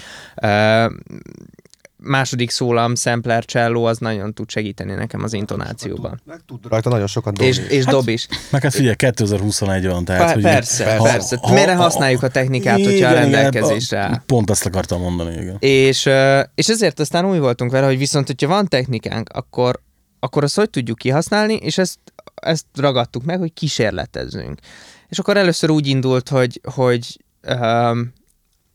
[2.05, 6.21] második szólam, sampler, cello, az nagyon tud segíteni nekem az intonációban.
[6.25, 7.49] Meg tud rajta nagyon sokat dobni.
[7.49, 8.27] És, és dob is.
[8.51, 10.23] Meg hát figyelj, 2021 van, tehát...
[10.23, 11.39] Per- hogy persze, ha- persze.
[11.43, 14.23] ha- Mire ha- használjuk a technikát, hogyha Igen, a igen, rendelkezésre áll?
[14.27, 15.57] Pont ezt akartam mondani, igen.
[15.59, 16.09] És,
[16.55, 19.81] és ezért aztán úgy voltunk vele, hogy viszont, hogyha van technikánk, akkor,
[20.19, 21.99] akkor azt hogy tudjuk kihasználni, és ezt,
[22.35, 24.59] ezt ragadtuk meg, hogy kísérletezzünk.
[25.09, 28.13] És akkor először úgy indult, hogy, hogy um,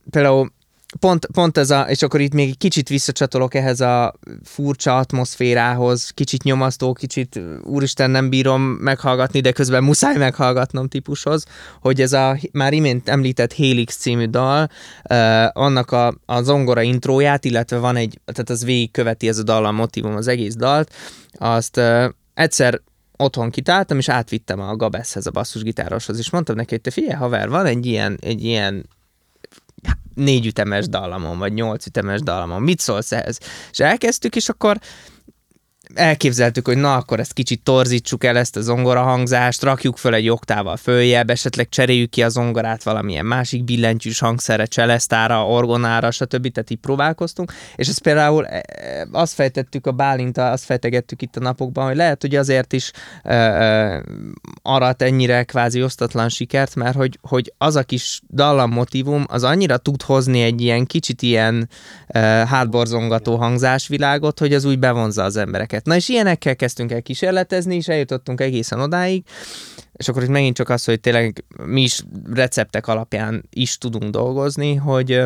[0.09, 0.51] például
[0.99, 4.13] pont, pont ez a, és akkor itt még egy kicsit visszacsatolok ehhez a
[4.43, 11.45] furcsa atmoszférához, kicsit nyomasztó, kicsit úristen nem bírom meghallgatni, de közben muszáj meghallgatnom típushoz,
[11.81, 14.69] hogy ez a már imént említett Helix című dal,
[15.09, 19.65] uh, annak a, a zongora intróját, illetve van egy, tehát az végigköveti ez a dal,
[19.65, 20.93] a motivum az egész dalt,
[21.33, 22.81] azt uh, egyszer
[23.17, 27.49] otthon kitáltam, és átvittem a Gabeszhez, a basszusgitároshoz, és mondtam neki, hogy te figyelj, haver,
[27.49, 28.85] van egy ilyen, egy ilyen
[30.20, 32.61] négy ütemes dallamon, vagy nyolc ütemes dallamon.
[32.61, 33.39] Mit szólsz ehhez?
[33.72, 34.78] És elkezdtük, és akkor
[35.93, 40.29] elképzeltük, hogy na, akkor ezt kicsit torzítsuk el, ezt a zongora hangzást, rakjuk föl egy
[40.29, 46.51] oktával följebb, esetleg cseréljük ki a zongorát valamilyen másik billentyűs hangszerre, cselesztára, orgonára, stb.
[46.51, 51.35] Tehát így próbálkoztunk, és ezt például e, e, azt fejtettük a Bálinta, azt fejtegettük itt
[51.35, 52.91] a napokban, hogy lehet, hogy azért is
[53.23, 53.99] ö, ö,
[54.61, 59.77] arat ennyire kvázi osztatlan sikert, mert hogy, hogy az a kis dallam motivum, az annyira
[59.77, 61.69] tud hozni egy ilyen kicsit ilyen
[62.07, 65.78] ö, hátborzongató hangzásvilágot, hogy az úgy bevonza az embereket.
[65.86, 69.23] Na és ilyenekkel kezdtünk el kísérletezni, és eljutottunk egészen odáig,
[69.93, 72.03] és akkor itt megint csak az, hogy tényleg mi is
[72.34, 75.23] receptek alapján is tudunk dolgozni, hogy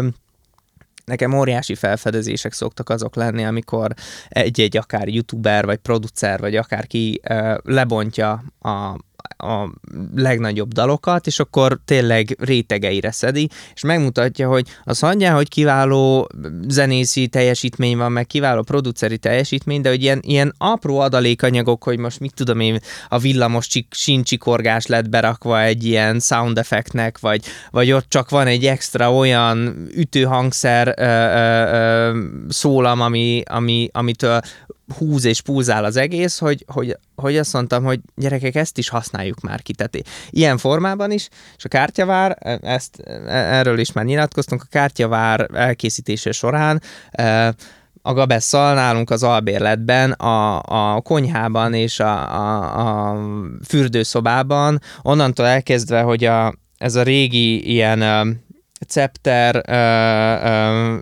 [1.06, 3.94] nekem óriási felfedezések szoktak azok lenni, amikor
[4.30, 7.22] egy-egy akár youtuber, vagy producer, vagy akárki
[7.64, 8.98] lebontja a,
[9.44, 9.74] a
[10.16, 16.30] legnagyobb dalokat, és akkor tényleg rétegeire szedi, és megmutatja, hogy az hagyján, hogy kiváló
[16.68, 22.20] zenészi teljesítmény van, meg kiváló produceri teljesítmény, de hogy ilyen, ilyen apró adalékanyagok, hogy most
[22.20, 27.92] mit tudom én, a villamos csik, sincsikorgás lett berakva egy ilyen sound effektnek, vagy, vagy
[27.92, 32.20] ott csak van egy extra olyan ütőhangszer ö, ö, ö,
[32.50, 34.42] szólam, ami, ami, amitől
[34.98, 39.42] húz és pulzál az egész, hogy, hogy, hogy azt mondtam, hogy gyerekek, ezt is használjuk
[39.42, 39.74] már ki.
[39.74, 39.98] Tehát
[40.30, 46.82] ilyen formában is, és a kártyavár, ezt, erről is már nyilatkoztunk, a kártyavár elkészítése során
[48.06, 50.62] a Gabesszal nálunk az albérletben, a,
[50.96, 53.20] a konyhában és a, a, a
[53.68, 58.02] fürdőszobában, onnantól elkezdve, hogy a, ez a régi ilyen
[58.84, 59.74] Cepter, ö,
[60.50, 60.98] ö,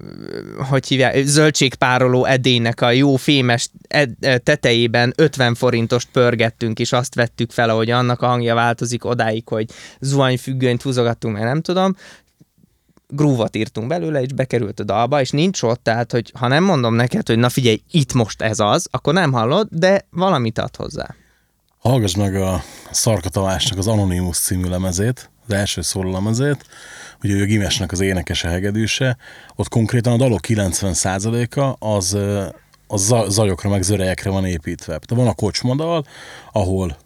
[0.70, 7.52] hogy hívják, zöldségpároló edénynek a jó fémes ed, tetejében 50 forintost pörgettünk, és azt vettük
[7.52, 9.70] fel, hogy annak a hangja változik odáig, hogy
[10.00, 11.96] zuhanyfüggönyt húzogattunk, meg nem tudom,
[13.08, 16.96] grúvat írtunk belőle, és bekerült a dalba, és nincs ott, tehát, hogy ha nem mondom
[16.96, 21.16] neked, hogy na figyelj, itt most ez az, akkor nem hallod, de valamit ad hozzá.
[21.80, 22.62] Hallgass meg a
[22.92, 26.66] Szarka Tamásnak az Anonymous című lemezét, az első szóló lemezét,
[27.24, 29.18] ugye a Gimesnek az énekese, hegedűse,
[29.56, 32.18] ott konkrétan a dalok 90%-a az,
[32.88, 34.86] az zajokra meg zörejekre van építve.
[34.86, 36.06] Tehát van a kocsmadal,
[36.52, 36.97] ahol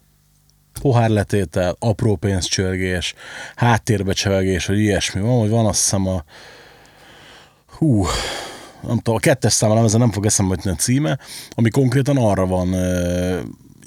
[0.80, 3.14] pohárletétel, apró pénzcsörgés,
[3.54, 6.24] háttérbe csevegés, vagy ilyesmi van, hogy van azt hiszem a
[7.66, 8.06] hú,
[8.82, 11.18] nem tudom, a kettes számra ezen nem fog eszembe jutni a címe,
[11.50, 12.74] ami konkrétan arra van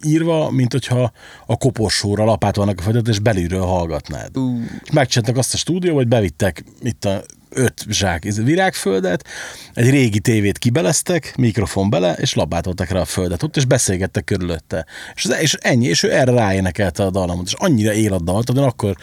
[0.03, 1.11] írva, mint hogyha
[1.45, 4.37] a koporsóra lapátolnak a földet, és belülről hallgatnád.
[4.37, 4.59] Uh.
[4.93, 9.25] Megcsináltak azt a stúdió, hogy bevittek itt a öt zsák virágföldet,
[9.73, 14.85] egy régi tévét kibeleztek, mikrofon bele, és labátoltak rá a földet ott, és beszélgettek körülötte.
[15.15, 18.43] És, ez, és ennyi, és ő erre ráénekelte a dallamot, és annyira él a dal,
[18.43, 18.95] tehát én akkor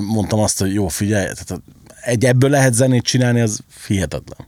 [0.00, 1.62] mondtam azt, hogy jó, figyelj, tehát
[2.00, 4.46] egy ebből lehet zenét csinálni, az hihetetlen.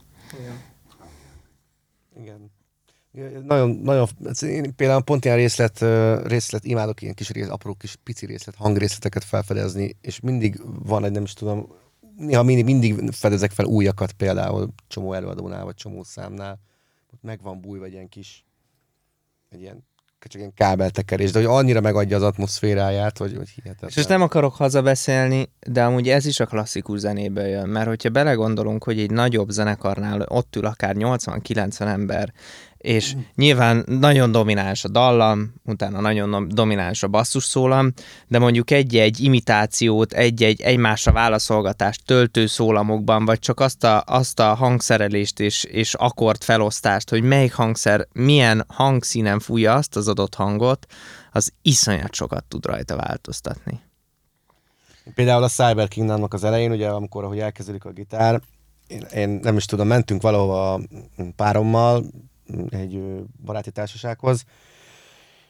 [3.45, 4.07] Nagyon, nagyon,
[4.41, 5.79] én például pont ilyen részlet,
[6.27, 11.11] részlet, imádok ilyen kis rész, apró kis pici részlet, hangrészleteket felfedezni, és mindig van egy,
[11.11, 11.67] nem is tudom,
[12.17, 16.59] néha mindig, mindig fedezek fel újakat például csomó előadónál, vagy csomó számnál.
[17.13, 18.45] Ott meg van bújva egy ilyen kis,
[19.49, 19.89] egy ilyen
[20.27, 23.89] csak ilyen kábeltekerés, de hogy annyira megadja az atmoszféráját, hogy, hogy hihetetlen.
[23.89, 28.09] És most nem akarok hazabeszélni, de amúgy ez is a klasszikus zenéből jön, mert hogyha
[28.09, 32.33] belegondolunk, hogy egy nagyobb zenekarnál ott ül akár 80-90 ember,
[32.81, 37.93] és nyilván nagyon domináns a dallam, utána nagyon domináns a basszus szólam,
[38.27, 44.53] de mondjuk egy-egy imitációt, egy-egy egymásra válaszolgatást töltő szólamokban, vagy csak azt a, azt a
[44.53, 50.85] hangszerelést és, és akkord felosztást, hogy melyik hangszer milyen hangszínen fújja azt az adott hangot,
[51.31, 53.79] az iszonyat sokat tud rajta változtatni.
[55.15, 58.41] Például a Cyber Kingdomnak az elején, ugye amikor ahogy elkezdődik a gitár,
[58.87, 60.81] én, én nem is tudom, mentünk valahova
[61.35, 62.03] párommal,
[62.69, 63.01] egy
[63.45, 64.43] baráti társasághoz,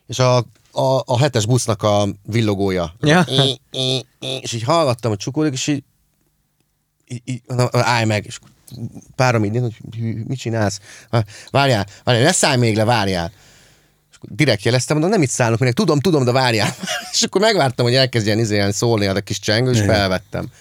[0.08, 0.38] és a,
[0.72, 2.94] a, a hetes busznak a villogója.
[3.00, 3.26] Ja.
[3.28, 5.84] É, é, é, és így hallgattam, hogy csukódik, és így,
[7.08, 7.42] így, így
[7.72, 8.40] állj meg, és
[9.16, 9.76] párom így, hogy
[10.28, 10.80] mit csinálsz?
[11.52, 13.32] Várjál, várjál, ne szállj még le, várjál.
[14.12, 16.76] És direkt jeleztem, mondom, nem itt szállok, még tudom, tudom, de várjál.
[17.14, 20.52] és akkor megvártam, hogy elkezdjen izélni szólni a kis csengő, és felvettem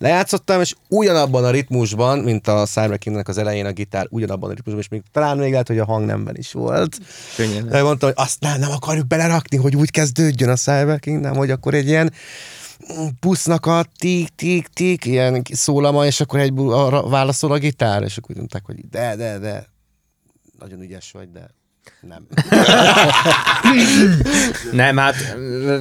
[0.00, 4.52] lejátszottam, és ugyanabban a ritmusban, mint a Cyber Kingnek az elején a gitár, ugyanabban a
[4.52, 6.98] ritmusban, és még talán még lehet, hogy a hangnemben is volt.
[7.36, 7.68] Könnyen.
[7.68, 11.50] De mondtam, hogy azt nem, nem akarjuk belerakni, hogy úgy kezdődjön a Cyber Kingdom, hogy
[11.50, 12.12] akkor egy ilyen
[13.20, 16.52] busznak a tik, tik, tik, ilyen szólama, és akkor egy
[17.08, 19.66] válaszol a gitár, és akkor mondták, hogy de, de, de,
[20.58, 21.50] nagyon ügyes vagy, de
[22.00, 22.26] Nem.
[24.72, 25.14] Nem, hát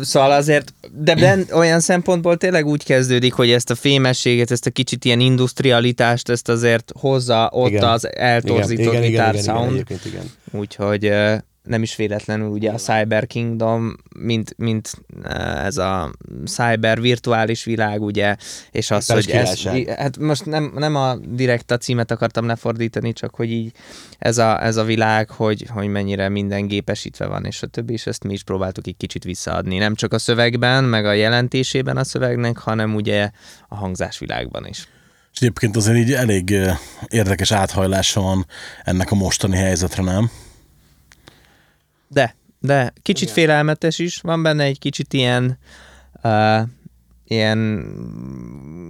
[0.02, 4.70] szóval azért, de ben, olyan szempontból tényleg úgy kezdődik, hogy ezt a fémességet, ezt a
[4.70, 7.84] kicsit ilyen industrialitást, ezt azért hozza ott Igen.
[7.84, 9.72] az eltorzított gitár sound.
[9.72, 10.32] egyébként igen.
[10.52, 11.36] Úgyhogy ö,
[11.70, 14.92] nem is véletlenül ugye a Cyber Kingdom, mint, mint
[15.24, 16.12] ö, ez a
[16.46, 18.36] cyber virtuális világ, ugye,
[18.72, 19.64] és az, hogy ez,
[19.98, 23.72] hát most nem, nem a direkt a címet akartam lefordítani, csak hogy így
[24.20, 28.06] ez a, ez a világ, hogy, hogy mennyire minden gépesítve van, és a többi, és
[28.06, 29.78] ezt mi is próbáltuk egy kicsit visszaadni.
[29.78, 33.30] Nem csak a szövegben, meg a jelentésében a szövegnek, hanem ugye
[33.68, 34.88] a hangzásvilágban is.
[35.34, 36.72] És egyébként azért így elég ö,
[37.08, 38.46] érdekes áthajlása van
[38.84, 40.32] ennek a mostani helyzetre, nem?
[42.10, 43.34] De, de kicsit Igen.
[43.34, 45.58] félelmetes is, van benne egy kicsit ilyen
[46.24, 46.62] uh,
[47.28, 47.86] ilyen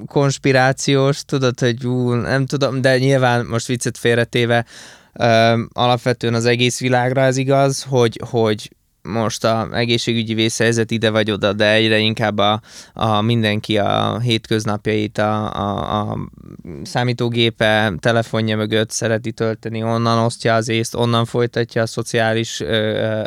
[0.06, 4.66] konspirációs, tudod, hogy ú, nem tudom, de nyilván most viccet félretéve
[5.14, 11.32] uh, alapvetően az egész világra ez igaz, hogy, hogy most a egészségügyi vészhelyzet ide vagy
[11.32, 12.62] oda, de egyre inkább a,
[12.94, 16.18] a mindenki a hétköznapjait a, a, a
[16.84, 22.66] számítógépe, telefonja mögött szereti tölteni, onnan osztja az észt, onnan folytatja a szociális ö,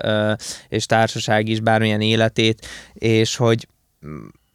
[0.02, 0.32] ö,
[0.68, 3.66] és társaság is bármilyen életét, és hogy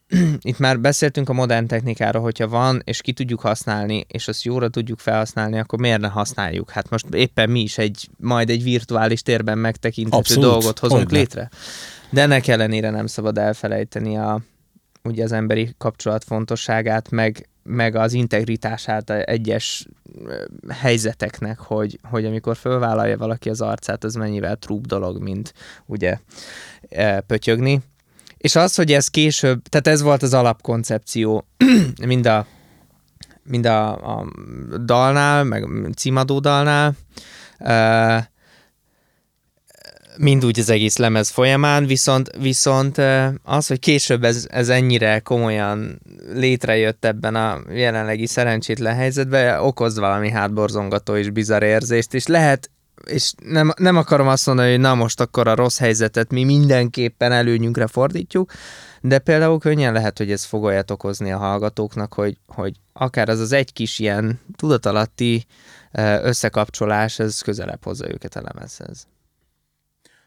[0.41, 4.69] itt már beszéltünk a modern technikáról, hogyha van, és ki tudjuk használni, és azt jóra
[4.69, 6.69] tudjuk felhasználni, akkor miért ne használjuk?
[6.69, 11.17] Hát most éppen mi is egy, majd egy virtuális térben megtekinthető Abszolút, dolgot hozunk hogyne.
[11.17, 11.49] létre.
[12.09, 14.41] De ennek ellenére nem szabad elfelejteni a,
[15.03, 19.87] ugye az emberi kapcsolat fontosságát, meg, meg az integritását egyes
[20.69, 25.53] helyzeteknek, hogy, hogy amikor fölvállalja valaki az arcát, az mennyivel trúbb dolog, mint
[25.85, 26.17] ugye
[26.89, 27.81] e, pötyögni.
[28.37, 31.47] És az, hogy ez később, tehát ez volt az alapkoncepció
[32.05, 32.45] mind a,
[33.43, 34.25] mind a, a
[34.85, 36.95] dalnál, meg címadó dalnál,
[40.17, 42.97] mind úgy az egész lemez folyamán, viszont, viszont
[43.43, 46.01] az, hogy később ez, ez ennyire komolyan
[46.33, 52.69] létrejött ebben a jelenlegi szerencsétlen helyzetben, okoz valami hátborzongató és bizarr érzést, és lehet
[53.07, 57.31] és nem, nem akarom azt mondani, hogy na most akkor a rossz helyzetet mi mindenképpen
[57.31, 58.51] előnyünkre fordítjuk,
[59.01, 63.39] de például könnyen lehet, hogy ez fog olyat okozni a hallgatóknak, hogy, hogy akár az
[63.39, 65.45] az egy kis ilyen tudatalatti
[66.21, 69.07] összekapcsolás, ez közelebb hozza őket a lemezhez.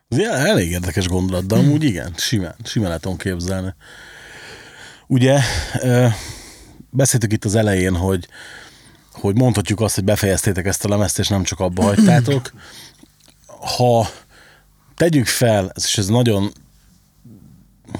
[0.08, 3.74] Ez elég érdekes gondolat, de amúgy igen, simán, simán tudom képzelni.
[5.06, 5.38] Ugye,
[6.90, 8.26] beszéltük itt az elején, hogy,
[9.20, 12.52] hogy mondhatjuk azt, hogy befejeztétek ezt a lemezt, és nem csak abba hagytátok.
[13.76, 14.08] Ha
[14.96, 16.52] tegyük fel, és ez nagyon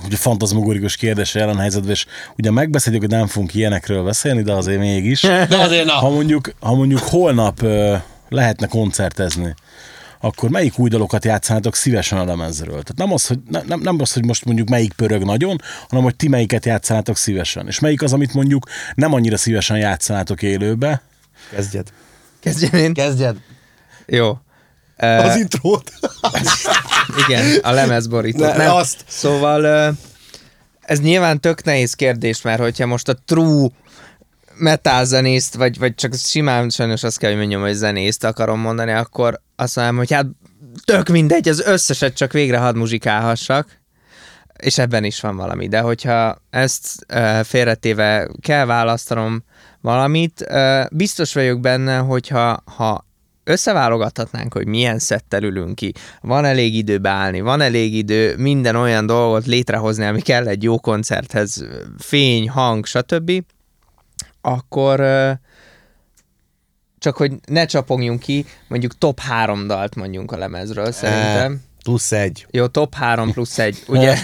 [0.05, 2.07] ugye fantazmogórikus kérdés jelen helyzetben, és
[2.37, 5.21] ugye megbeszéljük, hogy nem fogunk ilyenekről beszélni, de azért mégis.
[5.21, 5.93] De azért na.
[5.93, 7.67] Ha mondjuk, ha mondjuk holnap
[8.29, 9.55] lehetne koncertezni,
[10.21, 12.83] akkor melyik új dalokat játszanátok szívesen a lemezről?
[12.83, 16.05] Tehát nem az, hogy, ne- nem, nem az, hogy most mondjuk melyik pörög nagyon, hanem
[16.05, 17.67] hogy ti melyiket játszanátok szívesen.
[17.67, 21.03] És melyik az, amit mondjuk nem annyira szívesen játszanátok élőbe,
[21.51, 21.93] Kezdjed.
[22.41, 22.95] Kezdjem én?
[22.95, 23.37] Kezdjed.
[24.07, 24.39] Jó.
[24.97, 25.93] Az Uh, intrót.
[27.27, 28.57] igen, a lemezborítót.
[28.57, 29.05] Ne, Nem, azt.
[29.09, 29.89] Szóval ö,
[30.81, 33.69] ez nyilván tök nehéz kérdés, mert hogyha most a true
[34.57, 38.93] metal zenészt, vagy, vagy csak simán sajnos azt kell, hogy mondjam, hogy zenészt akarom mondani,
[38.93, 40.27] akkor azt mondom, hogy hát
[40.85, 43.79] tök mindegy, az összeset csak végre hadd muzsikálhassak,
[44.57, 45.69] és ebben is van valami.
[45.69, 49.45] De hogyha ezt uh, félretéve kell választanom
[49.81, 53.07] valamit, uh, biztos vagyok benne, hogyha ha
[53.45, 59.07] összeválogathatnánk, hogy milyen szettel ülünk ki, van elég idő beállni, van elég idő minden olyan
[59.07, 61.65] dolgot létrehozni, ami kell egy jó koncerthez,
[61.99, 63.33] fény, hang, stb.,
[64.41, 65.31] akkor ö,
[67.01, 71.61] csak hogy ne csapogjunk ki, mondjuk top három dalt mondjunk a lemezről, szerintem.
[71.83, 72.47] Plusz egy.
[72.51, 74.17] Jó, top három plusz egy, ugye?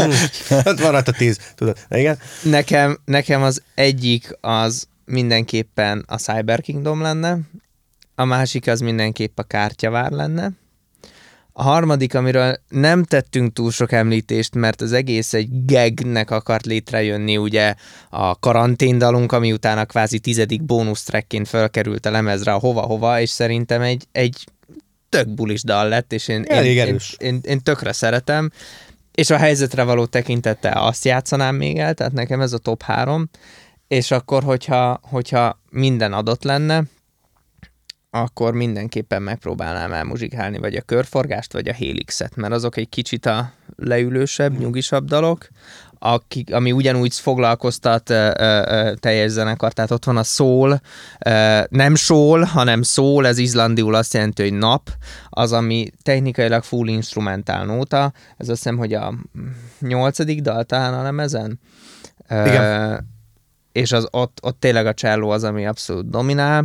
[0.48, 1.38] Hát van rajta tíz.
[1.54, 1.76] Tudod.
[1.90, 2.18] Igen.
[2.42, 7.38] nekem, nekem az egyik az mindenképpen a Cyber Kingdom lenne,
[8.14, 10.50] a másik az mindenképp a kártyavár lenne,
[11.58, 17.36] a harmadik, amiről nem tettünk túl sok említést, mert az egész egy gagnek akart létrejönni,
[17.36, 17.74] ugye
[18.10, 24.04] a karanténdalunk, ami utána kvázi tizedik bónusztrekként felkerült a lemezre a hova-hova, és szerintem egy,
[24.12, 24.44] egy
[25.08, 27.16] tök bulis dal lett, és én, én, Elég én, erős.
[27.18, 28.50] én, én tökre szeretem,
[29.14, 33.28] és a helyzetre való tekintettel azt játszanám még el, tehát nekem ez a top három,
[33.88, 36.82] és akkor, hogyha, hogyha minden adott lenne,
[38.20, 43.52] akkor mindenképpen megpróbálnám elmuzsikálni vagy a körforgást, vagy a Helixet, mert azok egy kicsit a
[43.76, 45.48] leülősebb, nyugisabb dalok.
[45.98, 50.80] akik, ami ugyanúgy foglalkoztat ö, ö, ö, teljes zenekar, tehát ott van a szól,
[51.26, 54.90] ö, nem sól, hanem szól, ez izlandiul azt jelenti, hogy nap,
[55.28, 59.14] az, ami technikailag full instrumentál nóta, ez azt hiszem, hogy a
[59.80, 61.60] nyolcadik dal talán a lemezen.
[62.28, 63.06] Ö, Igen.
[63.72, 66.64] és az, ott, ott tényleg a cselló az, ami abszolút dominál,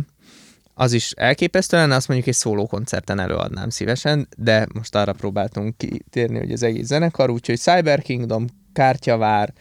[0.74, 5.76] az is elképesztő lenne, azt mondjuk egy szóló koncerten előadnám szívesen, de most arra próbáltunk
[5.76, 9.52] kitérni, hogy az egész zenekar, úgyhogy Cyber Kingdom, Kártyavár,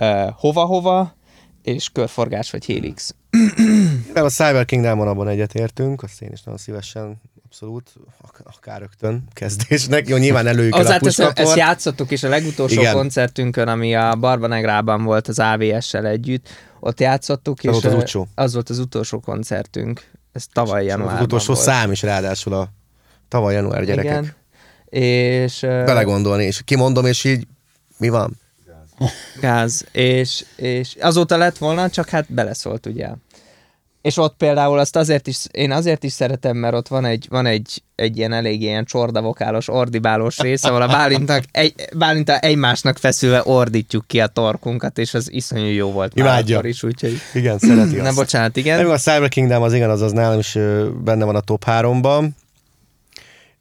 [0.00, 1.14] uh, hova-hova,
[1.62, 3.14] és Körforgás vagy Helix.
[4.14, 9.24] Nem, a Cyber Kingdomon abban egyetértünk, azt én is nagyon szívesen, abszolút, ak- akár rögtön
[9.32, 10.08] kezdésnek.
[10.08, 11.56] Jó, nyilván előjük el a ezt puskaport.
[11.56, 12.94] játszottuk is a legutolsó Igen.
[12.94, 16.48] Koncertünkön, ami a Barbanegrában volt az AVS-sel együtt,
[16.80, 18.28] ott játszottuk, és volt az ö, utolsó?
[18.34, 20.10] az volt az utolsó koncertünk.
[20.34, 21.66] Ez tavaly Az januárban utolsó volt.
[21.66, 22.68] szám is ráadásul a
[23.28, 24.12] tavaly január gyerekek.
[24.12, 24.34] Igen.
[25.44, 27.46] És, Belegondolni, és kimondom, és így
[27.98, 28.40] mi van?
[29.40, 33.08] Gáz, és, és azóta lett volna, csak hát beleszólt, ugye.
[34.04, 37.46] És ott például azt azért is, én azért is szeretem, mert ott van egy, van
[37.46, 43.42] egy, egy ilyen elég ilyen csordavokálos, ordibálós rész, ahol a Bálintnak egy, Bálinta egymásnak feszülve
[43.44, 46.60] ordítjuk ki a torkunkat, és az iszonyú jó volt Imádja.
[46.62, 47.20] is, úgyhogy...
[47.34, 48.16] Igen, szereti Na azt.
[48.16, 48.82] bocsánat, igen.
[48.82, 50.58] Nem, a Cyber Kingdom az igen, az, az nálam is
[51.04, 52.28] benne van a top 3-ban.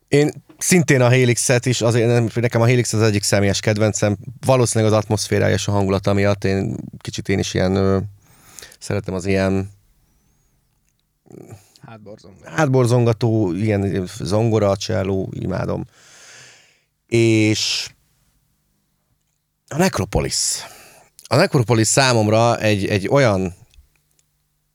[0.08, 4.94] Én szintén a Helix-et is, azért nem, nekem a Helix az egyik személyes kedvencem, valószínűleg
[4.94, 7.98] az atmoszférája és a hangulata miatt én kicsit én is ilyen ö,
[8.80, 9.73] szeretem az ilyen
[11.82, 12.34] Hátborzom.
[12.44, 15.86] hátborzongató, ilyen zongora, cselló, imádom.
[17.08, 17.90] És
[19.68, 20.64] a Necropolis.
[21.28, 23.54] A Necropolis számomra egy, egy olyan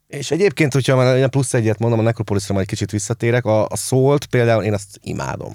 [0.09, 4.27] és egyébként, hogyha már plusz egyet mondom, a Necropolisra majd kicsit visszatérek, a, a szólt
[4.27, 5.55] például én azt imádom.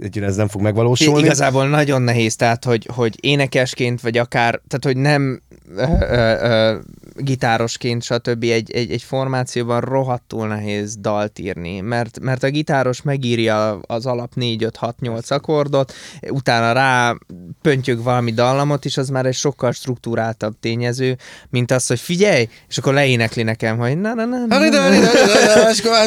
[0.00, 1.24] egyre ez nem fog megvalósulni.
[1.24, 5.42] Igazából nagyon nehéz, tehát hogy, hogy énekesként, vagy akár, tehát hogy nem
[5.76, 6.78] ö, ö, ö,
[7.16, 8.42] gitárosként, stb.
[8.42, 14.34] Egy, egy, egy formációban rohadtul nehéz dalt írni, mert, mert a gitáros megírja az alap
[14.34, 15.92] 4, 5, 6, 8 akkordot,
[16.28, 17.16] utána rá
[17.62, 21.16] pöntjük valami dallamot, és az már egy sokkal struktúráltabb tényező,
[21.48, 24.68] mint az, hogy figyelj, és akkor leénekli nekem, hogy na, na, na, na, na,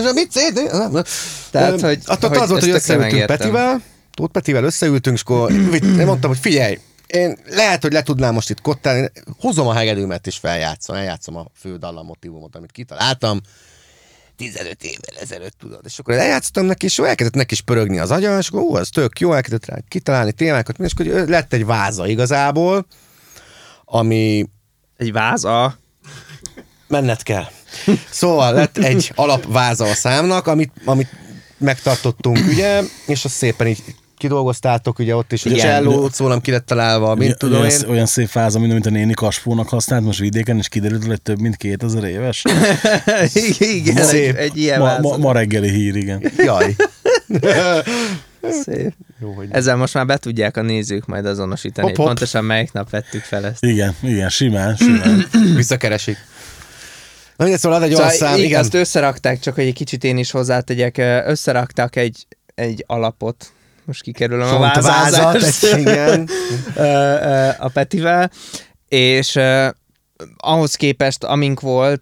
[0.01, 0.11] na.
[0.13, 0.33] Mit?
[1.51, 3.25] Tehát, hogy- Attól hogy az volt, hogy összeültünk.
[3.25, 3.81] Petivel,
[4.13, 5.51] Tóth Petivel összeültünk, és akkor
[5.99, 10.27] én mondtam, hogy figyelj, én lehet, hogy le tudnám most itt kottálni, hozom a hegedűmet
[10.27, 13.41] és feljátszom, eljátszom a fő motivumot, amit kitaláltam.
[14.35, 15.79] 15 évvel ezelőtt, tudod.
[15.83, 18.89] És akkor eljátszottam neki, és elkezdett neki is pörögni az agya, és akkor ó, ez
[18.89, 22.85] tök jó, elkezdett rá kitalálni témákat, és akkor lett egy váza igazából,
[23.85, 24.49] ami
[24.97, 25.77] Egy váza.
[26.93, 27.45] Menned kell.
[28.09, 31.09] Szóval lett egy alapváza a számnak, amit, amit
[31.57, 33.83] megtartottunk, ugye, és azt szépen így
[34.17, 35.67] kidolgoztátok, ugye ott is, hogy a Igen.
[35.67, 37.89] cselló szólam ki lett találva, mint tudom olyan, én.
[37.89, 41.39] olyan szép fáza, mint amit a néni Kaspónak használt most vidéken, és kiderült, hogy több
[41.39, 42.43] mint 2000 éves.
[43.59, 44.35] Igen, egy, Szép.
[44.35, 46.31] egy ilyen Ma, ma, ma reggeli hír, igen.
[46.37, 46.75] Jaj.
[48.63, 48.93] Szép.
[49.21, 52.05] Jó, hogy Ezzel most már be tudják a nézők majd azonosítani, Hopp, hogy hopp.
[52.05, 53.65] pontosan melyik nap vettük fel ezt.
[53.65, 55.25] Igen, igen, simán, simán.
[55.55, 56.17] visszakeresik.
[57.43, 58.59] Na mindegy, szóval ad egy olyan Szóval szám, így, igen.
[58.59, 63.53] azt összerakták, csak hogy egy kicsit én is hozzátegyek, összeraktak egy, egy alapot,
[63.85, 66.29] most kikerülöm a vázat, egy- igen.
[67.67, 68.31] a Petivel,
[68.87, 69.39] és
[70.37, 72.01] ahhoz képest, amink volt,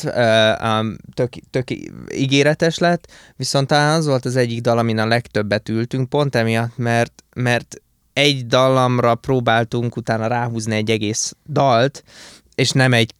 [1.13, 1.67] tök, tök
[2.13, 6.77] ígéretes lett, viszont talán az volt az egyik dal, amin a legtöbbet ültünk, pont emiatt,
[6.77, 7.75] mert, mert
[8.13, 12.03] egy dallamra próbáltunk utána ráhúzni egy egész dalt,
[12.61, 13.13] és nem egy,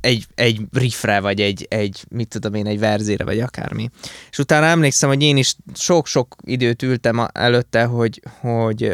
[0.00, 3.90] egy, egy riffre, vagy egy, egy, mit tudom én, egy verzére, vagy akármi.
[4.30, 8.92] És utána emlékszem, hogy én is sok-sok időt ültem előtte, hogy, hogy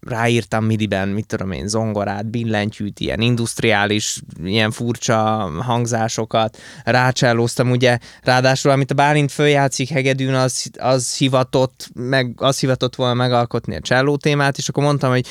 [0.00, 5.16] ráírtam midiben, mit tudom én, zongorát, billentyűt, ilyen industriális, ilyen furcsa
[5.60, 12.94] hangzásokat, rácsellóztam, ugye, ráadásul, amit a Bálint följátszik hegedűn, az, az hivatott, meg, az hivatott
[12.94, 15.26] volna megalkotni a cselló témát, és akkor mondtam, hogy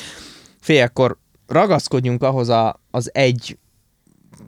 [0.60, 3.58] fél, akkor ragaszkodjunk ahhoz a, az egy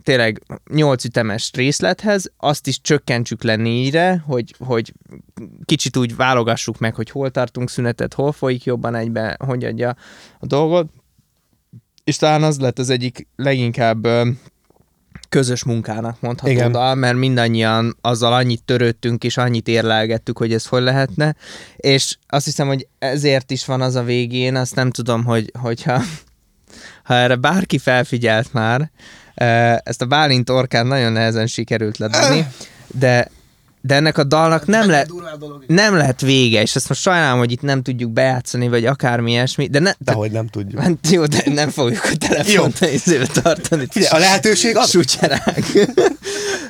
[0.02, 4.92] tényleg 8 ütemes részlethez, azt is csökkentsük le négyre, hogy, hogy
[5.64, 9.96] kicsit úgy válogassuk meg, hogy hol tartunk szünetet, hol folyik jobban egybe, hogy adja
[10.38, 10.90] a dolgot.
[12.04, 14.06] És talán az lett az egyik leginkább
[15.28, 16.72] közös munkának mondható Igen.
[16.72, 21.36] dal, mert mindannyian azzal annyit törődtünk, és annyit érlelgettük, hogy ez hogy lehetne,
[21.76, 26.02] és azt hiszem, hogy ezért is van az a végén, azt nem tudom, hogy, hogyha
[27.04, 28.90] ha erre bárki felfigyelt már,
[29.82, 32.46] ezt a Bálint orkán nagyon nehezen sikerült ledobni,
[32.86, 33.28] de
[33.82, 35.06] de ennek a dalnak nem, le,
[35.66, 39.66] nem lehet vége, és ezt most sajnálom, hogy itt nem tudjuk bejátszani, vagy akármi ilyesmi,
[39.66, 40.80] de ne, hogy nem tudjuk.
[40.80, 43.86] Hát jó, de nem fogjuk a telefont nézőbe tartani.
[44.08, 44.88] A lehetőség ad.
[44.88, 45.64] Sutyerák.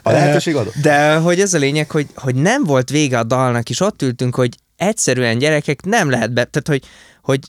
[0.03, 0.75] A lehetőség adott.
[0.83, 4.35] De hogy ez a lényeg, hogy, hogy nem volt vége a dalnak, és ott ültünk,
[4.35, 6.91] hogy egyszerűen gyerekek nem lehet be, tehát hogy,
[7.23, 7.41] hogy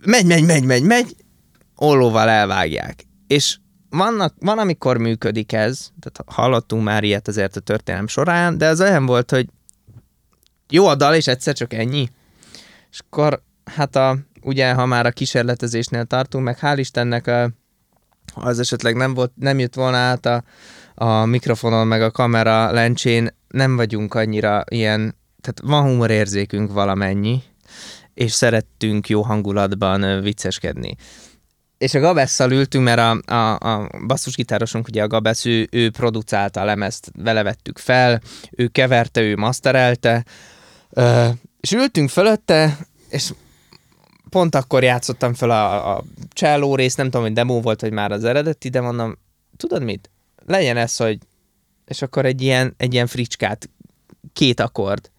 [0.00, 1.16] megy, megy, megy, megy, megy,
[1.76, 3.06] ollóval elvágják.
[3.26, 3.56] És
[3.90, 8.80] vannak, van, amikor működik ez, tehát hallottunk már ilyet azért a történelem során, de ez
[8.80, 9.48] olyan volt, hogy
[10.68, 12.08] jó a dal, és egyszer csak ennyi.
[12.90, 17.50] És akkor, hát a, ugye, ha már a kísérletezésnél tartunk, meg hál' Istennek a,
[18.34, 20.44] az esetleg nem, volt, nem jött volna át a,
[20.94, 27.42] a mikrofonon, meg a kamera lencsén, nem vagyunk annyira ilyen, tehát van humorérzékünk valamennyi,
[28.14, 30.96] és szerettünk jó hangulatban vicceskedni
[31.78, 36.60] és a Gabesszal ültünk, mert a, a, a basszusgitárosunk, ugye a Gabesz, ő, ő producálta
[36.60, 38.20] a lemezt, vele vettük fel,
[38.50, 40.24] ő keverte, ő masterelte,
[41.60, 43.32] és ültünk fölötte, és
[44.30, 48.12] pont akkor játszottam fel a, a cselló részt, nem tudom, hogy demo volt, vagy már
[48.12, 49.18] az eredeti, de mondom,
[49.56, 50.10] tudod mit?
[50.46, 51.18] Legyen ez, hogy
[51.86, 53.70] és akkor egy ilyen, egy ilyen fricskát,
[54.32, 55.10] két akkord,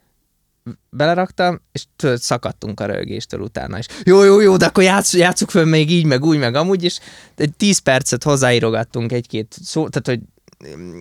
[0.90, 3.86] beleraktam, és tudod, szakadtunk a rögéstől utána is.
[4.04, 7.00] Jó, jó, jó, de akkor játsz, játsszuk föl még így, meg úgy, meg amúgy, és
[7.36, 10.20] egy tíz percet hozzáírogattunk egy-két szó, tehát hogy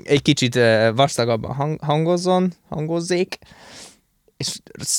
[0.05, 0.59] egy kicsit
[0.95, 3.39] vastagabban hang, hangozzon, hangozzék,
[4.37, 4.49] és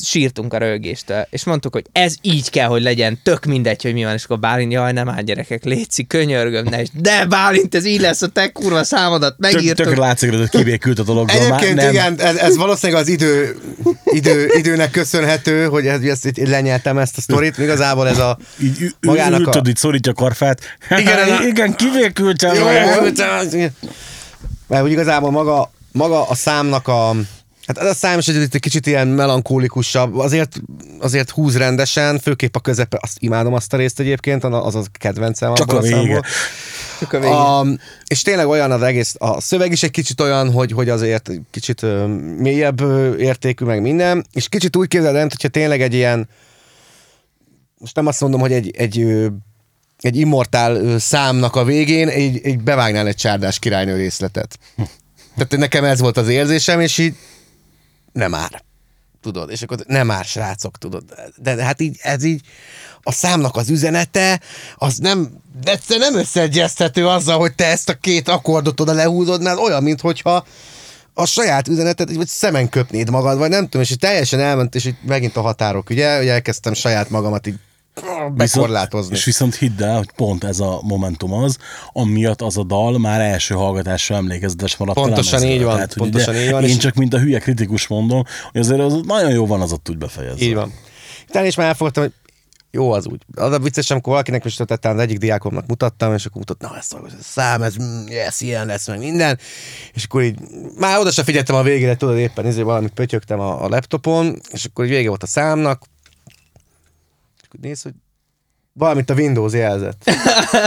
[0.04, 4.04] sírtunk a rögéstől, és mondtuk, hogy ez így kell, hogy legyen, tök mindegy, hogy mi
[4.04, 8.02] van, és akkor Bálint, jaj, nem áll gyerekek, létszik, könyörgöm, ne, de Bálint, ez így
[8.02, 9.76] lesz, a te kurva számodat megírtuk.
[9.76, 11.36] Tök, tök látszik, hogy kibékült a dologból.
[11.36, 11.94] Egyébként már, nem.
[11.94, 13.58] igen, ez, ez, valószínűleg az idő,
[14.06, 18.96] idő, időnek köszönhető, hogy ezt, ezt, ezt lenyeltem ezt a sztorit, igazából ez a így,
[19.02, 19.50] magának ül, a...
[19.50, 20.62] Tudod, így szorítja a karfát.
[21.02, 22.56] Igen, igen, kibékültem.
[22.56, 22.66] Jó,
[24.68, 27.16] mert úgy igazából maga, maga a számnak a
[27.68, 30.62] Hát ez a szám is egy kicsit ilyen melankólikusabb, azért,
[31.00, 35.54] azért húz rendesen, főképp a közepe, azt imádom azt a részt egyébként, az a kedvencem
[35.54, 36.22] Csak a, a vége.
[37.00, 37.34] Csak a vége.
[37.34, 37.66] A,
[38.08, 41.84] és tényleg olyan az egész, a szöveg is egy kicsit olyan, hogy, hogy azért kicsit
[41.84, 42.06] ö,
[42.38, 46.30] mélyebb ö, értékű, meg minden, és kicsit úgy képzeld el, hogyha tényleg egy ilyen,
[47.78, 49.28] most nem azt mondom, hogy egy, egy ö,
[50.00, 54.60] egy immortál számnak a végén egy, egy bevágnál egy csárdás királynő részletet.
[55.36, 57.16] Tehát nekem ez volt az érzésem, és így
[58.12, 58.64] nem már.
[59.22, 61.04] Tudod, és akkor nem már, srácok, tudod.
[61.36, 62.42] De, de hát így, ez így,
[63.02, 64.40] a számnak az üzenete,
[64.76, 65.30] az nem,
[65.64, 70.46] egyszer nem összeegyeztető azzal, hogy te ezt a két akkordot oda lehúzod, mert olyan, mintha
[71.14, 75.04] a saját üzenetet, vagy szemen köpnéd magad, vagy nem tudom, és teljesen elment, és itt
[75.04, 77.60] megint a határok, ugye, hogy elkezdtem saját magamat így
[78.36, 79.16] bekorlátozni.
[79.16, 81.58] és viszont hidd el, hogy pont ez a momentum az,
[81.94, 85.00] amiatt az a dal már első hallgatásra emlékezetes maradt.
[85.00, 85.74] Pontosan így van.
[85.74, 86.64] Tehát, pontosan így van.
[86.64, 86.78] Én és...
[86.78, 89.98] csak mint a hülye kritikus mondom, hogy azért az nagyon jó van az ott úgy
[89.98, 90.46] befejezni.
[90.46, 90.74] Így van.
[91.30, 92.14] Utána is már elfogadtam, hogy
[92.72, 93.22] jó az úgy.
[93.36, 96.78] Az a vicces, amikor valakinek is tettem, az egyik diákomnak mutattam, és akkor mutat, na
[96.78, 97.76] ez a szám, ez,
[98.28, 99.40] ez ilyen lesz, meg minden.
[99.94, 100.40] És akkor így,
[100.80, 104.66] már oda sem figyeltem a végére, tudod, éppen ezért valamit pötyögtem a, a laptopon, és
[104.66, 105.84] akkor így vége volt a számnak,
[107.62, 107.94] néz, hogy
[108.74, 110.12] valamit a Windows jelzett.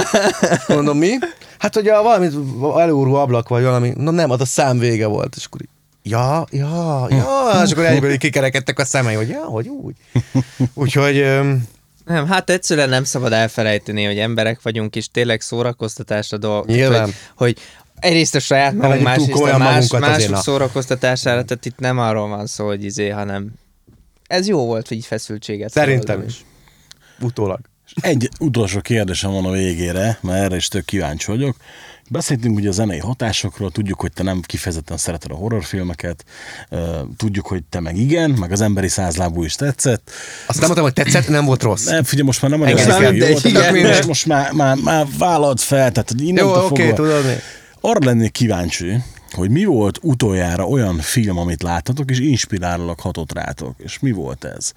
[0.69, 1.19] Mondom, mi?
[1.59, 2.35] Hát, hogy a valamit
[2.79, 5.61] előrú ablak vagy valami, no nem, az a szám vége volt, és akkor
[6.03, 9.95] ja, ja, ja, és akkor egyből kikerekedtek a szemei, hogy ja, hogy úgy.
[10.75, 11.25] Úgyhogy...
[12.05, 16.65] Nem, hát egyszerűen nem szabad elfelejteni, hogy emberek vagyunk, és tényleg szórakoztatásra.
[16.67, 17.05] Nyilván.
[17.05, 17.59] Hogy, hogy
[18.01, 22.67] Egyrészt a saját magunk, másrészt a más, mások szórakoztatására, tehát itt nem arról van szó,
[22.67, 23.51] hogy izé, hanem
[24.27, 26.45] ez jó volt, hogy így feszültséget Szerintem is.
[27.21, 27.61] Utólag.
[28.01, 31.57] Egy utolsó kérdésem van a végére, mert erre is tök kíváncsi vagyok.
[32.11, 36.25] Beszéltünk ugye a zenei hatásokról, tudjuk, hogy te nem kifejezetten szereted a horrorfilmeket,
[37.17, 40.11] tudjuk, hogy te meg igen, meg az emberi százlábú is tetszett.
[40.47, 41.85] Azt nem mondtam, hogy tetszett, nem volt rossz.
[41.85, 43.87] Nem, figyelj, most már nem olyan is jó, mindegy, tehát igen.
[43.87, 47.35] most, most már, már, már vállalt fel, tehát hogy Jó, innentől oké, fogva, tudod mi?
[47.81, 49.03] arra lennék kíváncsi,
[49.33, 54.45] hogy mi volt utoljára olyan film, amit láttatok, és inspirálólag hatott rátok, és mi volt
[54.45, 54.73] ez?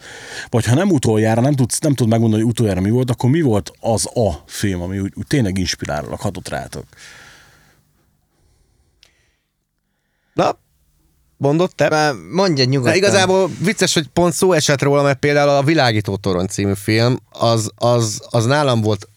[0.50, 3.42] Vagy ha nem utoljára, nem tudsz, nem tudod megmondani, hogy utoljára mi volt, akkor mi
[3.42, 6.86] volt az a film, ami úgy, úgy tényleg inspirálólag hatott rátok?
[10.34, 10.58] Na,
[11.38, 11.90] mondod te?
[11.90, 12.92] Már Mondja nyugodtan.
[12.92, 17.18] De igazából vicces, hogy pont szó esett róla, mert például a Világító Torony című film,
[17.30, 19.08] az, az, az nálam volt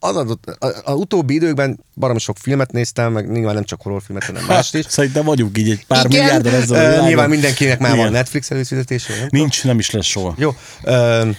[0.00, 0.44] az adott,
[0.84, 4.84] az utóbbi időkben baromi sok filmet néztem, meg nyilván nem csak horrorfilmet, hanem mást is.
[4.88, 7.06] Szerintem vagyunk így egy pár Igen, milliárdan ezzel a világon.
[7.06, 8.02] nyilván mindenkinek már Igen.
[8.04, 9.40] van Netflix előfizetése, nem tudom.
[9.40, 10.34] Nincs, nem is lesz soha.
[10.38, 10.50] Jó.
[10.82, 11.30] Ö,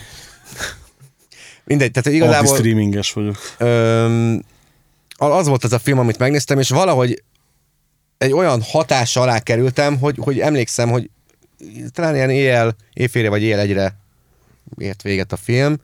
[1.64, 2.28] mindegy, tehát Igazából...
[2.36, 3.38] igazából streaminges vagyok.
[3.57, 4.34] ö,
[5.18, 7.24] az volt az a film, amit megnéztem, és valahogy
[8.18, 11.10] egy olyan hatás alá kerültem, hogy, hogy emlékszem, hogy
[11.91, 13.95] talán ilyen éjjel, éjfélre vagy éjjel egyre
[14.78, 15.76] ért véget a film.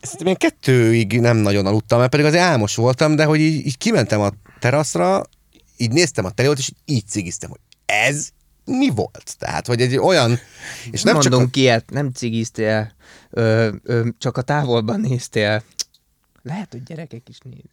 [0.00, 3.78] Szerintem ilyen kettőig nem nagyon aludtam, mert pedig azért álmos voltam, de hogy így, így
[3.78, 5.22] kimentem a teraszra,
[5.76, 8.28] így néztem a teleót, és így cigiztem, hogy ez
[8.64, 9.34] mi volt?
[9.38, 10.38] Tehát, hogy egy olyan...
[10.90, 12.92] És nem csak a, Mondunk ilyet, nem cigiztél,
[13.30, 15.62] ö, ö, csak a távolban néztél.
[16.42, 17.70] Lehet, hogy gyerekek is nézik.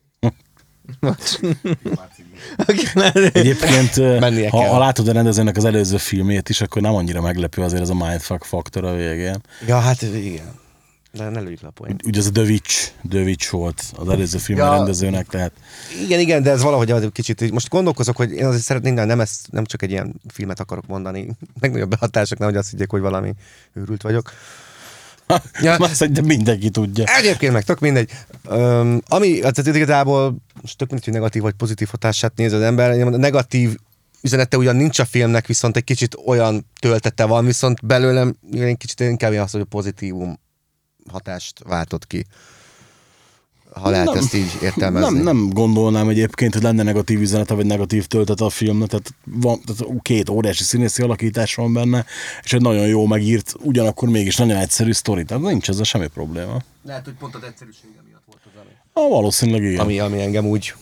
[3.34, 4.70] Egyébként, Mennie ha, kell.
[4.70, 7.94] ha látod a rendezőnek az előző filmét is, akkor nem annyira meglepő azért ez a
[7.94, 9.42] mindfuck faktor a végén.
[9.68, 10.66] Ja, hát igen.
[11.12, 12.06] De ne lőjük le a poént.
[12.06, 12.32] Ugye az a
[13.10, 14.72] The Witch volt az előző film Ja.
[14.72, 15.52] rendezőnek, tehát
[16.04, 19.20] Igen, igen, de ez valahogy az kicsit, most gondolkozok, hogy én azért szeretném, de nem,
[19.20, 21.28] ezt, nem csak egy ilyen filmet akarok mondani,
[21.62, 23.34] legnagyobb behatások, nehogy azt higgyék, hogy valami
[23.74, 24.32] őrült vagyok.
[25.62, 25.76] ja.
[25.80, 27.06] már szerintem mindenki tudja.
[27.18, 28.12] Egyébként meg tök mindegy.
[28.50, 32.62] Öm, ami, hát ez igazából most tök mindegy, hogy negatív vagy pozitív hatását néz az
[32.62, 33.02] ember.
[33.02, 33.78] A negatív
[34.22, 39.00] üzenete ugyan nincs a filmnek, viszont egy kicsit olyan töltete van, viszont belőlem én kicsit
[39.00, 40.40] inkább ilyen az, hogy a pozitívum
[41.12, 42.26] hatást váltott ki.
[43.74, 44.18] Ha lehet Nem.
[44.18, 45.16] ezt így értelmezni.
[45.16, 49.62] Nem, nem gondolnám egyébként, hogy lenne negatív üzenete, vagy negatív töltete a filmnek, tehát, van,
[49.66, 52.06] tehát két óriási színészi alakítás van benne,
[52.44, 56.62] és egy nagyon jó megírt, ugyanakkor mégis nagyon egyszerű sztori, tehát nincs ezzel semmi probléma.
[56.84, 59.06] Lehet, hogy pont az egyszerűsége miatt volt az ami.
[59.06, 59.80] Ah, valószínűleg igen.
[59.80, 60.74] Ami, ami engem úgy...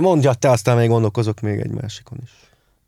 [0.00, 2.30] Mondja te, aztán még gondolkozok még egy másikon is.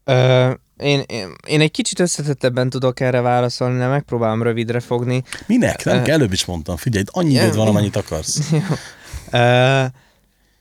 [0.04, 0.50] Ö,
[0.82, 5.22] én, én, én egy kicsit összetettebben tudok erre válaszolni, de megpróbálom rövidre fogni.
[5.46, 5.84] Minek?
[5.84, 6.76] Nem Ö, kell, előbb is mondtam.
[6.76, 8.50] Figyelj, annyi időd van, amennyit akarsz.
[9.30, 9.84] Ö,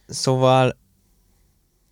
[0.08, 0.78] szóval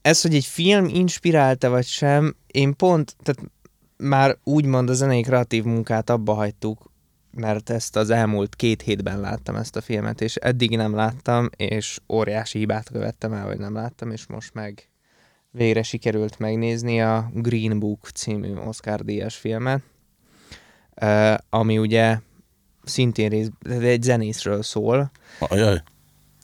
[0.02, 3.52] ez, hogy egy film inspirálta vagy sem, én pont, tehát
[3.98, 6.92] már úgymond a zenei kreatív munkát abba hagytuk,
[7.32, 12.00] mert ezt az elmúlt két hétben láttam ezt a filmet, és eddig nem láttam, és
[12.14, 14.89] óriási hibát követtem el, hogy nem láttam, és most meg
[15.52, 19.82] végre sikerült megnézni a Green Book című Oscar díjas filmet,
[21.50, 22.18] ami ugye
[22.84, 23.50] szintén rész,
[23.82, 25.84] egy zenészről szól, Ajaj.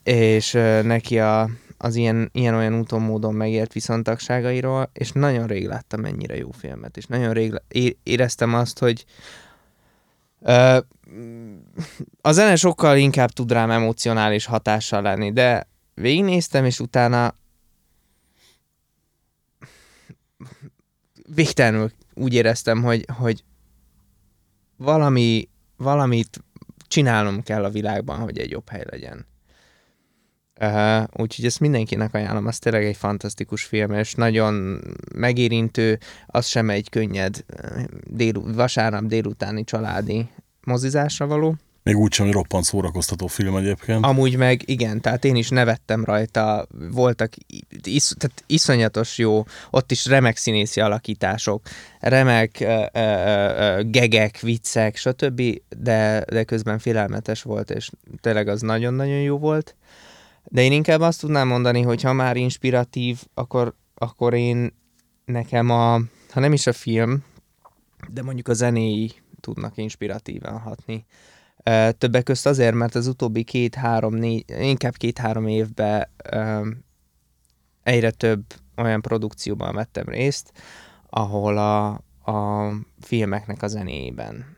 [0.03, 0.51] és
[0.83, 6.51] neki a, az ilyen, ilyen-olyan úton módon megért viszontagságairól, és nagyon rég láttam ennyire jó
[6.51, 7.61] filmet, és nagyon rég
[8.03, 9.05] éreztem azt, hogy
[10.41, 10.77] ö,
[12.21, 17.35] a zene sokkal inkább tud rám emocionális hatással lenni, de végignéztem, és utána
[21.35, 23.43] végtelenül úgy éreztem, hogy, hogy
[24.77, 26.43] valami, valamit
[26.87, 29.25] csinálnom kell a világban, hogy egy jobb hely legyen.
[30.61, 34.81] Uh, úgyhogy ezt mindenkinek ajánlom, az tényleg egy fantasztikus film, és nagyon
[35.15, 37.45] megérintő, az sem egy könnyed
[38.03, 40.29] dél, vasárnap délutáni családi
[40.65, 41.55] mozizásra való.
[41.85, 44.05] Még úgy sem, hogy roppant szórakoztató film egyébként.
[44.05, 47.33] Amúgy meg igen, tehát én is nevettem rajta, voltak
[47.83, 51.61] is, tehát iszonyatos jó, ott is remek színészi alakítások,
[51.99, 52.51] remek
[53.81, 55.41] gegek, viccek, stb.,
[55.77, 57.89] de, de közben félelmetes volt, és
[58.21, 59.75] tényleg az nagyon-nagyon jó volt.
[60.43, 64.73] De én inkább azt tudnám mondani, hogy ha már inspiratív, akkor, akkor én
[65.25, 65.93] nekem a,
[66.29, 67.23] ha nem is a film,
[68.13, 71.05] de mondjuk a zenéi tudnak inspiratívan hatni.
[71.97, 76.07] Többek közt azért, mert az utóbbi két-három, négy, inkább két-három évben
[77.83, 78.43] egyre több
[78.77, 80.51] olyan produkcióban vettem részt,
[81.09, 81.87] ahol a,
[82.31, 84.55] a filmeknek a zenéjében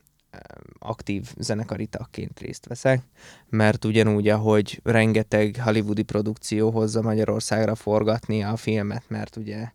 [0.80, 3.02] aktív zenekari tagként részt veszek,
[3.50, 9.72] mert ugyanúgy, ahogy rengeteg hollywoodi produkció hozza Magyarországra forgatni a filmet, mert ugye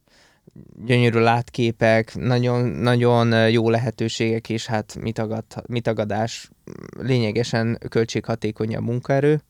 [0.84, 6.50] gyönyörű látképek, nagyon, nagyon jó lehetőségek, és hát mitagad, mitagadás
[6.98, 9.42] lényegesen költséghatékony a munkaerő.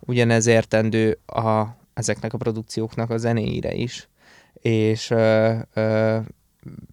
[0.00, 1.64] Ugyanez értendő a,
[1.94, 4.08] ezeknek a produkcióknak a zenéire is.
[4.52, 6.18] És ö, ö,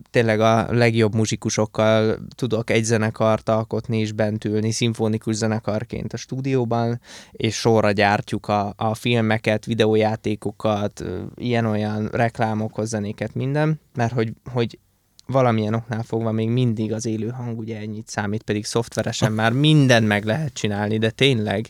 [0.10, 7.02] tényleg a legjobb muzsikusokkal tudok egy zenekart alkotni és bent ülni, szimfonikus zenekarként a stúdióban,
[7.32, 11.04] és sorra gyártjuk a, a filmeket, videójátékokat,
[11.36, 14.80] ilyen-olyan reklámokhoz, zenéket, minden, mert hogy, hogy
[15.26, 20.08] valamilyen oknál fogva még mindig az élő hang ugye ennyit számít, pedig szoftveresen már mindent
[20.08, 21.70] meg lehet csinálni, de tényleg,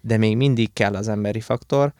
[0.00, 1.92] de még mindig kell az emberi faktor.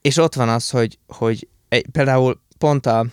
[0.00, 3.06] És ott van az, hogy, hogy egy, például pont a,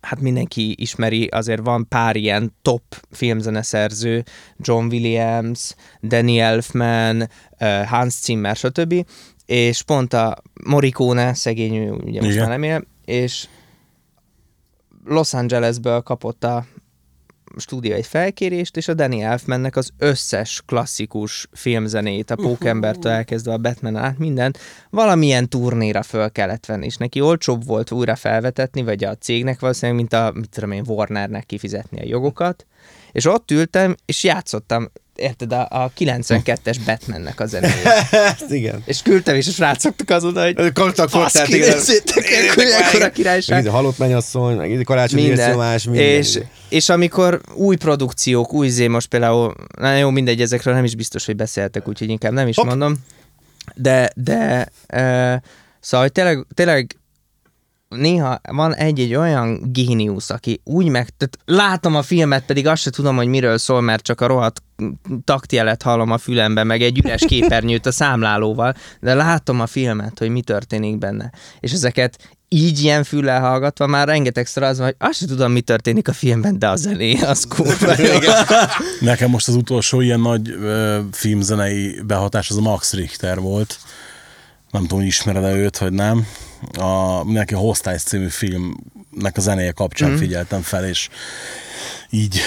[0.00, 4.24] hát mindenki ismeri, azért van pár ilyen top filmzeneszerző,
[4.58, 7.28] John Williams, Danny Elfman,
[7.86, 9.06] Hans Zimmer, stb.
[9.46, 12.48] És pont a Morricone, szegény, ugye most Igen.
[12.48, 13.48] már nem él, és
[15.04, 16.66] Los Angelesből kapott a
[17.56, 23.58] stúdió egy felkérést, és a Danny Elfmannek az összes klasszikus filmzenét, a Pókembertől elkezdve a
[23.58, 24.58] Batman át mindent,
[24.90, 30.00] valamilyen turnéra föl kellett venni, és neki olcsóbb volt újra felvetetni, vagy a cégnek valószínűleg,
[30.00, 32.66] mint a, mit tudom én, Warnernek kifizetni a jogokat,
[33.16, 37.86] és ott ültem, és játszottam, érted, a, a 92-es Batmannek a zenéjét.
[38.10, 38.82] Ezt igen.
[38.84, 43.66] és küldtem is a srácoknak azonnal, hogy Kaptak meg, hogy ekkora királyság.
[43.66, 45.46] A halott mennyasszony, meg karácsonyi minden.
[45.46, 46.04] érszomás, minden.
[46.04, 46.38] És,
[46.68, 51.26] és amikor új produkciók, új zé, most például, na jó, mindegy, ezekről nem is biztos,
[51.26, 52.66] hogy beszéltek, úgyhogy inkább nem is Hopp.
[52.66, 52.94] mondom.
[53.74, 55.42] De, de e,
[55.80, 56.96] szóval hogy tényleg, tényleg
[57.96, 61.08] néha van egy-egy olyan géniusz, aki úgy meg...
[61.16, 64.62] Tehát látom a filmet, pedig azt se tudom, hogy miről szól, mert csak a rohadt
[65.24, 70.28] taktjelet hallom a fülemben, meg egy üres képernyőt a számlálóval, de látom a filmet, hogy
[70.28, 71.32] mi történik benne.
[71.60, 72.18] És ezeket
[72.48, 76.12] így ilyen füllel hallgatva már rengetegszer az van, hogy azt sem tudom, mi történik a
[76.12, 77.94] filmben, de a zené, az kurva.
[79.00, 83.78] Nekem most az utolsó ilyen nagy ö, filmzenei behatás az a Max Richter volt.
[84.70, 86.26] Nem tudom, hogy ismered-e őt, vagy nem.
[86.78, 90.16] A, mindenki a Hostile című filmnek a zenéje kapcsán mm.
[90.16, 91.08] figyeltem fel, és
[92.10, 92.40] így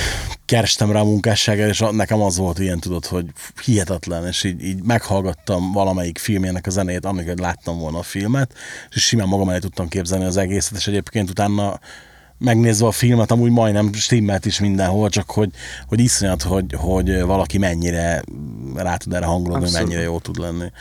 [0.45, 3.25] kerestem rá a munkásságára, és nekem az volt ilyen, tudod, hogy
[3.63, 8.53] hihetetlen, és így, így meghallgattam valamelyik filmjének a zenét, amikor láttam volna a filmet,
[8.89, 11.79] és simán magam elé tudtam képzelni az egészet, és egyébként utána
[12.39, 15.49] megnézve a filmet, amúgy majdnem stimmelt is mindenhol, csak hogy,
[15.87, 18.23] hogy iszonyat, hogy, hogy valaki mennyire
[18.75, 20.71] rá tud erre hangolódni, hogy mennyire jó tud lenni.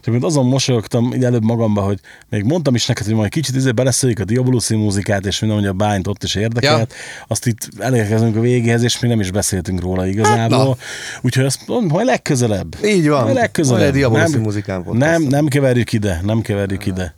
[0.00, 3.56] És mint azon mosolyogtam így előbb magamba, hogy még mondtam is neked, hogy majd kicsit
[3.56, 6.92] izé beleszöljük a Diaboluszi muzikát, és minden, hogy a bányt ott is érdekelt.
[6.92, 7.24] Ja.
[7.26, 10.64] Azt itt elérkezünk a végéhez, és még nem is beszéltünk róla igazából.
[10.64, 10.76] na.
[11.22, 12.76] Úgyhogy azt mondom, majd legközelebb.
[12.84, 13.22] Így van.
[13.22, 13.80] Majd legközelebb.
[13.80, 15.04] Majd egy Diaboluszi nem, muzikán podcast.
[15.04, 17.14] nem, nem keverjük ide, nem keverjük ide.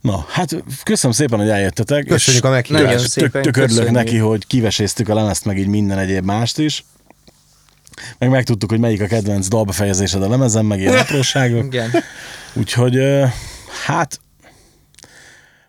[0.00, 2.06] Na, hát köszönöm szépen, hogy eljöttetek.
[2.06, 2.84] Köszönjük a meghívást.
[2.84, 3.94] Nagyon tök, szépen tök örülök köszönjük.
[3.94, 6.84] neki, hogy kiveséztük a lemezt, meg így minden egyéb mást is.
[8.18, 11.64] Meg megtudtuk, hogy melyik a kedvenc dalbefejezésed a lemezen, meg ilyen apróságok.
[11.64, 11.90] Igen.
[12.52, 12.98] Úgyhogy
[13.86, 14.20] hát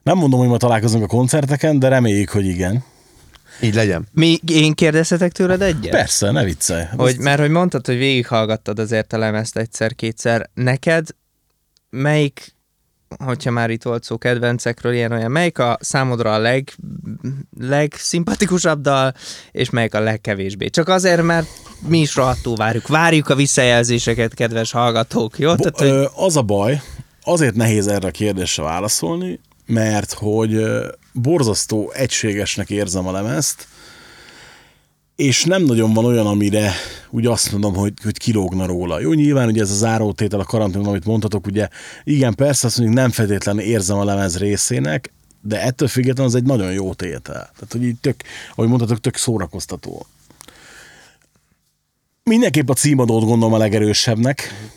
[0.03, 2.83] nem mondom, hogy ma találkozunk a koncerteken, de reméljük, hogy igen.
[3.61, 4.07] Így legyen.
[4.11, 5.91] Mi, én kérdezhetek tőled egyet?
[5.91, 6.83] Persze, ne viccelj.
[6.95, 10.49] Hogy, mert hogy mondtad, hogy végighallgattad azért a lemezt egyszer-kétszer.
[10.53, 11.07] Neked
[11.89, 12.55] melyik,
[13.19, 16.73] hogyha már itt volt szó kedvencekről, ilyen olyan, melyik a számodra a leg,
[17.59, 19.13] legszimpatikusabb dal,
[19.51, 20.67] és melyik a legkevésbé?
[20.69, 21.47] Csak azért, mert
[21.87, 22.87] mi is rohadtul várjuk.
[22.87, 25.55] Várjuk a visszajelzéseket, kedves hallgatók, jó?
[25.55, 26.81] Bo- Tehát, hogy az a baj,
[27.23, 30.65] azért nehéz erre a kérdésre válaszolni, mert hogy
[31.13, 33.67] borzasztó egységesnek érzem a lemezt,
[35.21, 36.73] és nem nagyon van olyan, amire
[37.09, 38.99] úgy azt mondom, hogy, hogy kilógna róla.
[38.99, 41.67] Jó, nyilván ugye ez a zárótétel a karantén, amit mondhatok, ugye
[42.03, 46.43] igen, persze azt mondjuk nem feltétlenül érzem a lemez részének, de ettől függetlenül az egy
[46.43, 47.51] nagyon jó tétel.
[47.53, 48.15] Tehát, hogy így tök,
[48.51, 50.05] ahogy mondhatok, tök szórakoztató.
[52.23, 54.69] Mindenképp a címadót gondolom a legerősebbnek.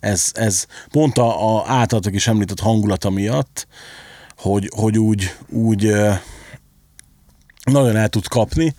[0.00, 3.66] Ez, ez pont a, a általatok is említett hangulata miatt,
[4.36, 5.92] hogy, hogy úgy, úgy
[7.64, 8.74] nagyon el tud kapni.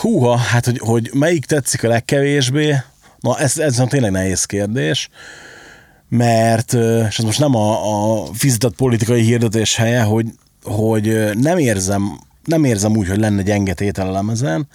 [0.00, 2.76] Húha, hát hogy, hogy melyik tetszik a legkevésbé,
[3.20, 5.08] na ez, ez tényleg nehéz kérdés,
[6.08, 6.72] mert,
[7.08, 10.26] és ez most nem a, a fizetett politikai hirdetés helye, hogy,
[10.62, 14.68] hogy nem érzem, nem érzem úgy, hogy lenne gyenge tétel a lemezen,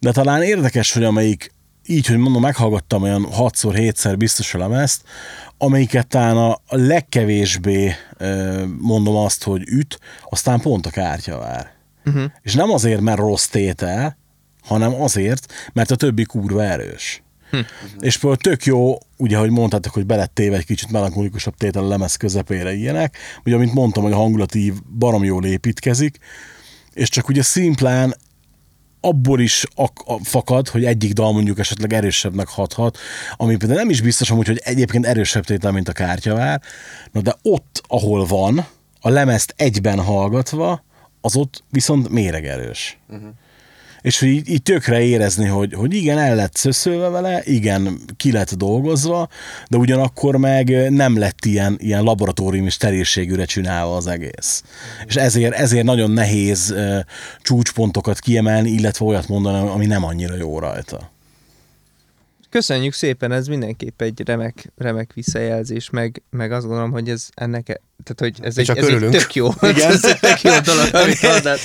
[0.00, 1.52] de talán érdekes, hogy amelyik,
[1.86, 5.02] így, hogy mondom, meghallgattam olyan 6-szor, 7-szer biztos a lemezt,
[5.58, 7.94] amelyiket talán a legkevésbé
[8.78, 9.98] mondom azt, hogy üt,
[10.30, 11.81] aztán pont a kártya vár.
[12.04, 12.24] Uh-huh.
[12.42, 14.18] És nem azért, mert rossz tétel,
[14.62, 17.22] hanem azért, mert a többi kurva erős.
[17.50, 17.58] Hm.
[17.98, 22.16] És például tök jó, ugye, hogy mondtátok, hogy belettéve egy kicsit melankolikusabb tétel a lemez
[22.16, 26.18] közepére ilyenek, ugye, amit mondtam, hogy a hangulati barom jól építkezik,
[26.92, 28.14] és csak ugye szimplán
[29.00, 32.98] abból is ak- a- fakad, hogy egyik dal mondjuk esetleg erősebbnek hathat,
[33.36, 36.62] ami például nem is biztos amúgy, hogy egyébként erősebb tétel, mint a kártyavár,
[37.12, 38.66] na de ott, ahol van,
[39.00, 40.84] a lemezt egyben hallgatva,
[41.22, 42.98] az ott viszont méregerős.
[43.08, 43.28] Uh-huh.
[44.02, 48.32] És hogy így, így tökre érezni, hogy, hogy igen, el lett szöszölve vele, igen, ki
[48.32, 49.28] lett dolgozva,
[49.68, 54.62] de ugyanakkor meg nem lett ilyen, ilyen laboratóriumi sterilségűre csinálva az egész.
[55.06, 56.98] És ezért, ezért nagyon nehéz uh,
[57.42, 61.10] csúcspontokat kiemelni, illetve olyat mondani, ami nem annyira jó rajta.
[62.52, 67.64] Köszönjük szépen, ez mindenképp egy remek, remek visszajelzés, meg, meg azt gondolom, hogy ez ennek,
[68.04, 69.90] tehát hogy ez, egy, csak ez egy tök jó, Igen.
[69.92, 71.60] ez egy tök jó dolog, amit mondasz.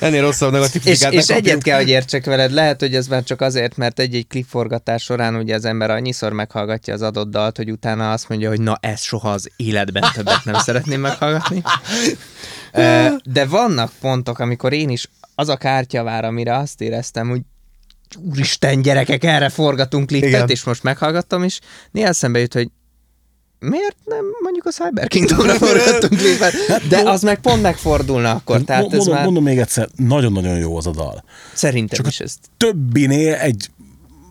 [0.00, 3.40] Ennél rosszabb negatív És, és egyet kell, hogy értsek veled, lehet, hogy ez már csak
[3.40, 8.12] azért, mert egy-egy klipforgatás során ugye az ember annyiszor meghallgatja az adott dalt, hogy utána
[8.12, 11.62] azt mondja, hogy na ez soha az életben többet nem szeretném meghallgatni.
[13.24, 17.40] De vannak pontok, amikor én is az a kártyavár, amire azt éreztem, hogy
[18.16, 21.60] úristen gyerekek, erre forgatunk klipet, és most meghallgattam, és
[21.90, 22.70] néha eszembe jut, hogy
[23.58, 26.54] miért nem mondjuk a Cyber Kingdomra forgattunk klipet,
[26.88, 30.58] de az meg pont megfordulna akkor, tehát Mo- ez mondom, már mondom még egyszer, nagyon-nagyon
[30.58, 31.24] jó az a dal.
[31.54, 33.70] szerintem Csak is ezt Többinél egy,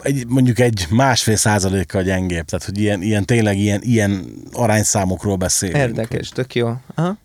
[0.01, 5.77] egy mondjuk egy másfél százalékkal gyengébb, tehát hogy ilyen, ilyen tényleg ilyen, ilyen arányszámokról beszélünk.
[5.77, 6.73] Érdekes, tök jó.
[6.95, 7.17] Aha.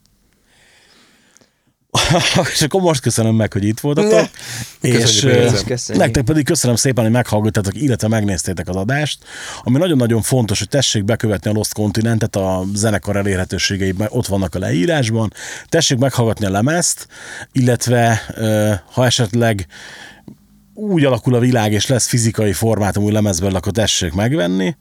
[2.55, 4.29] és akkor most köszönöm meg, hogy itt voltatok.
[4.81, 5.21] és
[5.66, 9.19] Köszönjük, nektek pedig köszönöm szépen, hogy meghallgattatok, illetve megnéztétek az adást.
[9.62, 14.59] Ami nagyon-nagyon fontos, hogy tessék bekövetni a Lost Continentet, a zenekar elérhetőségei ott vannak a
[14.59, 15.33] leírásban.
[15.69, 17.07] Tessék meghallgatni a lemezt,
[17.53, 18.23] illetve
[18.93, 19.66] ha esetleg
[20.75, 24.77] úgy alakul a világ, és lesz fizikai formátumú lemezből, akkor tessék megvenni.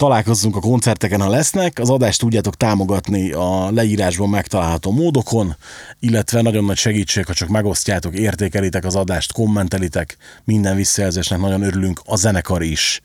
[0.00, 1.78] Találkozzunk a koncerteken, ha lesznek.
[1.78, 5.56] Az adást tudjátok támogatni a leírásban megtalálható módokon,
[5.98, 10.16] illetve nagyon nagy segítség, ha csak megosztjátok, értékelitek az adást, kommentelitek.
[10.44, 13.00] Minden visszajelzésnek nagyon örülünk, a zenekar is.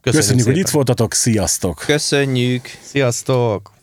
[0.00, 1.82] Köszönjük, Köszönjük hogy itt voltatok, sziasztok!
[1.86, 2.78] Köszönjük!
[2.82, 3.77] Sziasztok!